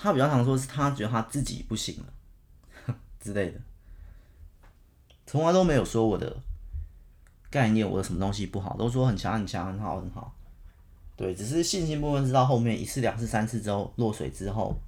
[0.00, 3.60] 他比较常说是他觉得他自己不行了 之类的，
[5.26, 6.40] 从来都没有说我的
[7.50, 10.34] 概念，我的什么东西不好，都说很强很强，很好很好。
[11.16, 14.80] 对，只是信心部分是到后面一次两次三次之后落水之后，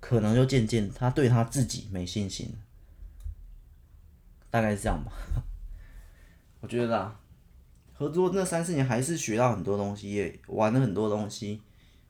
[0.00, 2.54] 可能就渐渐他对他自己没信心。
[4.50, 5.12] 大概是这样吧，
[6.60, 7.18] 我觉得啊，
[7.94, 11.62] 合作那三四年还是学到很多东西，也玩了很多东西，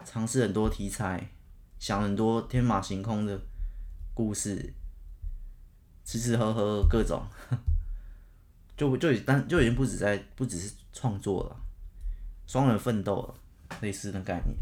[0.05, 1.29] 尝试很多题材，
[1.79, 3.41] 想很多天马行空的
[4.15, 4.75] 故事，
[6.05, 7.23] 吃吃喝喝各种，
[8.77, 11.57] 就就已但就已经不止在不只是创作了，
[12.47, 13.35] 双人奋斗了，
[13.81, 14.57] 类似的概念。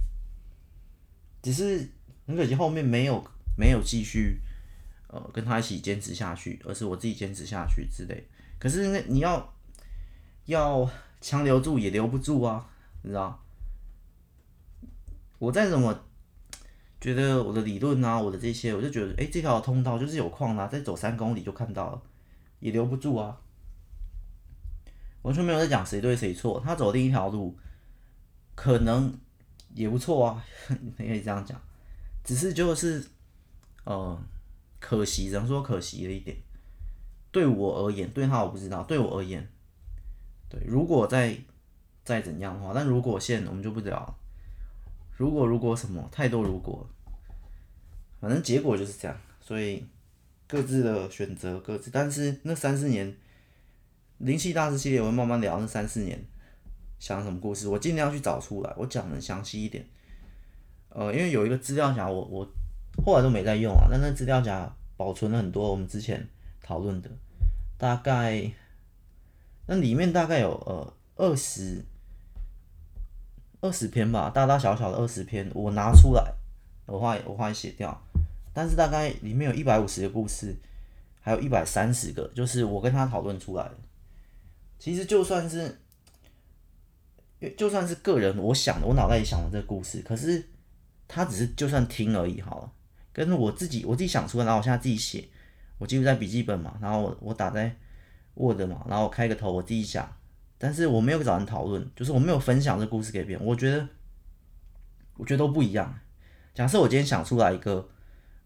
[1.43, 1.89] 只是
[2.27, 3.25] 很可惜后面没有
[3.57, 4.41] 没有继续
[5.09, 8.27] 呃跟他一起坚持下去，而是我自己坚持下去之类。
[8.59, 9.55] 可是那你要
[10.47, 10.91] 要
[11.21, 12.69] 强留住也留不住啊，
[13.03, 13.43] 你知道？
[15.39, 16.05] 我再怎么
[17.07, 22.03] 觉得我的理论啊，我的这些，我就觉得，哎、这条通道就是有矿啊，再走三公里就看到了，
[22.59, 23.41] 也留不住啊。
[25.23, 27.57] 完全没有在讲谁对谁错，他走另一条路，
[28.57, 29.17] 可能
[29.73, 30.45] 也不错啊，
[30.99, 31.57] 可以这样讲。
[32.25, 33.07] 只是就是，
[33.85, 34.21] 呃，
[34.81, 36.37] 可惜，只能说可惜了一点。
[37.31, 39.49] 对我而言，对他我不知道，对我而言，
[40.49, 41.39] 对，如果再
[42.03, 44.19] 再怎样的话，但如果现我们就不聊。
[45.17, 46.85] 如果如果什么太多如果，
[48.27, 49.87] 反正结果就是这样，所以
[50.49, 51.93] 各自的选择各自。
[51.93, 53.17] 但是那三四年
[54.19, 56.21] 灵气大师系列，我会慢慢聊那三四年
[56.99, 59.87] 想什么故事，我尽量去找出来，我讲的详细一点。
[60.89, 62.45] 呃，因为有一个资料夹，我我
[63.05, 66.29] 后来都没在用啊，但那资料夹保存了很多我们之前
[66.61, 67.09] 讨论的，
[67.79, 68.51] 大概
[69.69, 71.85] 那里面大概有呃二十。
[73.63, 76.31] 二十篇吧，大大小小的二十篇，我拿出来，
[76.85, 78.06] 我画我画写掉，
[78.57, 80.57] 但是大概里面有一百五十个故事，
[81.21, 83.77] 还有一百三十个，就是我跟他讨论出来的。
[84.79, 85.79] 其实就算是，
[87.55, 90.43] 就算是个人我想的，我脑袋里想的这个故事，可是
[91.07, 92.73] 他只是就算听而已好了，
[93.13, 95.29] 跟我自己我自己想出来，然后我现在自己写，
[95.77, 97.77] 我记录在笔记本嘛，然后我我打在
[98.33, 100.11] Word 嘛，然后我开个头，我自己想。
[100.57, 103.45] 但是我没有找人讨论，就是我没有分享这故事给别人。
[103.45, 103.87] 我觉得，
[105.19, 105.95] 我觉得都不一样。
[106.55, 107.87] 假设我今天想出来一个，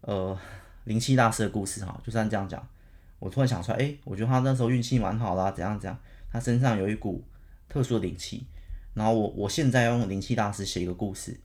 [0.01, 0.37] 呃，
[0.83, 2.67] 灵气大师的故事哈，就算这样讲，
[3.19, 5.99] 我突然想出来，哎，我觉得他那时候运气蛮好的啊，怎样怎样，
[6.31, 7.23] 他身上有一股
[7.69, 8.45] 特殊的灵气。
[8.93, 11.39] 然后我我现在要用灵气大师写一个故事，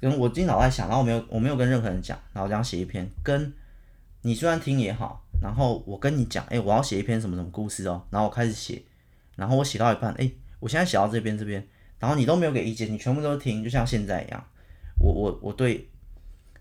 [0.00, 3.52] 跟我今天脑袋想，然后我没有我没有跟任何人讲，然后这样写一篇，跟
[4.22, 8.82] 你虽然听也好，然后我跟你讲，哎，我要写一篇什么什么故事哦，然后我开始写。
[9.36, 11.66] 然后我写到一半，哎，我现在写到这边这边，
[11.98, 14.44] 然后你都没有给意见，你全部都听，就像现在一样。
[15.00, 15.88] 我我我对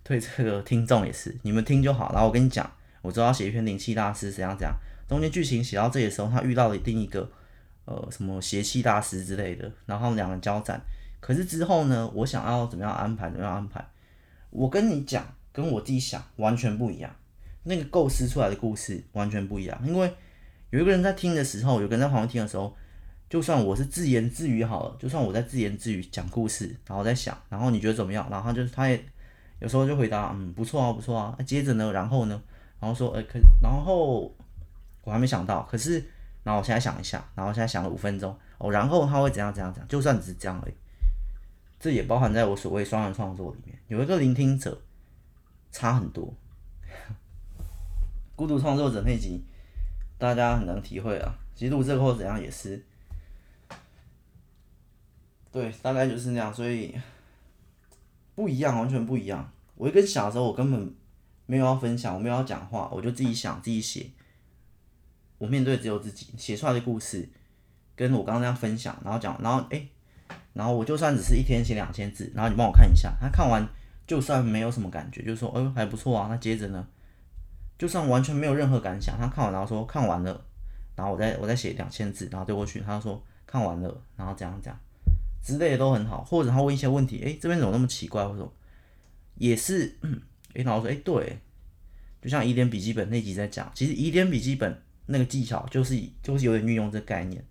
[0.03, 2.11] 对这个听众也是，你们听就好。
[2.11, 2.69] 然后我跟你讲，
[3.01, 4.75] 我知道要写一篇灵气大师怎样怎样，
[5.07, 7.31] 中间剧情写到这里的时候，他遇到了另一个
[7.85, 10.81] 呃什么邪气大师之类的，然后两人交战。
[11.19, 13.83] 可是之后呢，我想要怎么样安排，怎么样安排，
[14.49, 17.15] 我跟你讲，跟我自己想完全不一样，
[17.63, 20.13] 那个构思出来的故事完全不一样，因为。
[20.69, 22.75] 有一个人在听的时候，有个人在旁边听的时候，
[23.29, 28.27] 就算我是自言自语好了，就算我在自言自语讲故事，然后在想，然后你觉得怎么样？
[28.31, 28.99] 然后他就他也
[29.63, 31.37] 有时候就回答，嗯，不错啊，不错啊。
[31.45, 32.39] 接着呢，然后呢，
[32.79, 34.29] 然后说，哎、欸，可然后
[35.03, 36.03] 我还没想到，可是，
[36.43, 39.87] 然后我现在想一下，然后现在想了五分钟，哦，然后他会怎样怎样讲？
[39.87, 40.73] 就算只是这样而已，
[41.79, 44.79] 这也包含在我所谓双人创作里面，有一个聆听者
[45.71, 46.33] 差很多。
[48.35, 49.43] 孤独创作者那集。
[50.15, 52.81] 大家很能体会啊，其实录这个或怎样也是，
[55.51, 56.95] 对，大概就是那样，所以
[58.35, 59.51] 不一样，完全不一样。
[59.75, 60.95] 我一跟小时候，我根本
[61.45, 64.09] 没有要分享，我没有要讲话，我就自己想，自己写。
[65.37, 67.29] 我面对只有自己写出来的故事，
[67.95, 69.85] 跟我刚刚那样分享，然后讲，然后哎，
[70.53, 73.67] 然后我就算只是一天写两千字，然后你帮我看一下，他看完
[74.07, 76.87] 就算没有什么感觉，就说，哎还不错啊，那接着呢？
[77.77, 80.45] 就算完全没有任何感想，他看完然后说看完了，
[80.95, 84.79] 然后我再我再写两千字，然后丢过去，他说看完了，然后这样这样
[85.43, 88.25] 之类的都很好，或者他问一些问题，诶，这边怎么那么奇怪？
[88.25, 88.51] 或者
[89.35, 89.95] 也是，
[90.53, 91.37] 诶，然后说，诶，对，
[92.21, 97.43] 就像疑点笔记本那集在讲，其实疑点笔记本那个技巧就是就是有点运用这概念，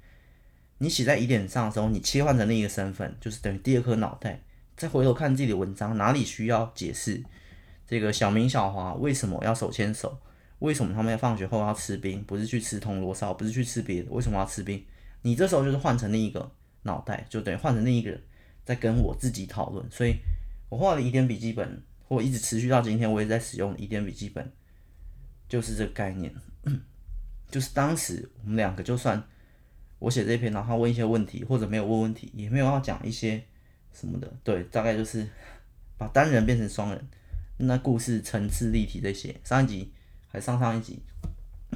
[0.79, 4.43] 你写在疑点上的时候，你切换成另一个身份，就是等于第二颗脑袋，
[4.77, 7.23] 再回头看自己的文章，哪里需要解释。
[7.87, 10.19] 这个小明、小华为什么要手牵手？
[10.61, 12.23] 为什么他们在放学后要吃冰？
[12.25, 14.11] 不是去吃铜锣烧，不是去吃别的？
[14.11, 14.83] 为什么要吃冰？
[15.23, 16.51] 你这时候就是换成另一个
[16.83, 18.23] 脑袋，就等于换成另一个人
[18.65, 19.91] 在跟我自己讨论。
[19.91, 20.17] 所以
[20.69, 24.53] 我画了疑点笔记本，或一直持续到今天，我也在使用疑点笔记本，
[25.49, 26.35] 就是这个概念。
[27.51, 29.23] 就是当时我们两个，就算
[29.99, 33.45] 我写这篇，然后问一些问题，或者没有问问题，也没有要讲一些
[33.93, 34.33] 什么的。
[34.43, 35.29] 对，大概就是
[35.99, 37.09] 把单人变成双人。
[37.59, 39.93] 那故事层次立体这些，上一集
[40.29, 41.01] 还上上一集，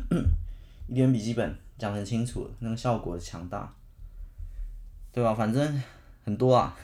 [0.89, 3.73] 疑点笔记本讲得很清楚，那个效果强大，
[5.17, 5.35] 对吧？
[5.35, 5.83] 反正
[6.27, 6.77] 很多啊。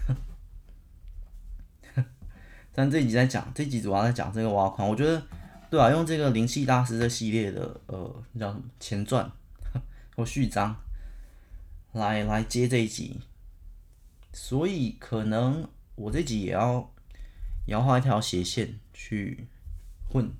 [2.72, 4.88] 但这集在讲，这一集主要在讲这个挖矿。
[4.88, 5.22] 我觉得，
[5.68, 9.30] 对啊，用这个灵气大师这系列的呃，叫什么前传
[10.16, 10.74] 或序章
[11.92, 13.20] 来来接这一集，
[14.32, 16.90] 所以可能我这集也要
[17.66, 19.46] 也要画一条斜线去
[20.08, 20.32] 混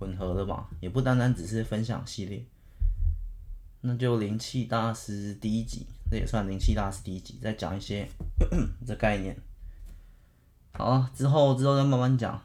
[0.00, 2.44] 混合的吧，也不单单只是分享系列。
[3.82, 8.08] 那就灵气大师第一集，这也算灵气大师第一集，再讲一些
[8.86, 9.36] 这概念。
[10.72, 12.42] 好，之后之后再慢慢讲，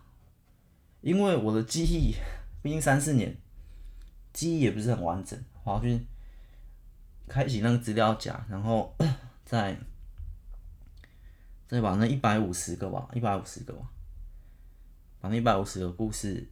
[1.01, 2.13] 因为我的记忆
[2.61, 3.37] 毕竟三四年，
[4.33, 6.05] 记忆也不是很完整，我要去
[7.27, 8.95] 开启那个资料夹，然后
[9.45, 9.77] 再
[11.67, 13.89] 再把那一百五十个吧，一百五十个吧，
[15.21, 16.47] 把那一百五十个故事，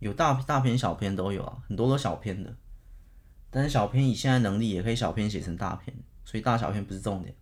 [0.00, 2.56] 有大大篇小篇都有啊，很多都小篇的。
[3.50, 5.96] 但是小篇以现在能力也可以小篇写成大篇，
[6.28, 7.34] 所以大小篇不是重点。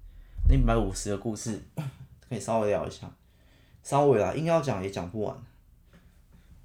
[0.49, 1.61] 那一百五十个故事
[2.29, 3.11] 可以稍微聊一下，
[3.83, 5.37] 稍微啦，硬要讲也讲不完。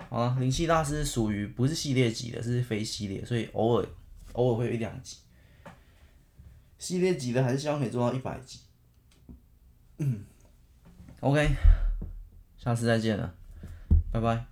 [0.08, 3.88] 好了，灵气大师属于不是系列级的，是非系列，所以偶尔
[4.34, 5.18] 偶尔会有一两集。
[6.78, 8.60] 系列级的还是希望可以做到一百集。
[9.98, 10.24] 嗯，
[11.22, 11.50] OK，
[12.60, 13.34] 下次再见了，
[14.12, 14.51] 拜拜。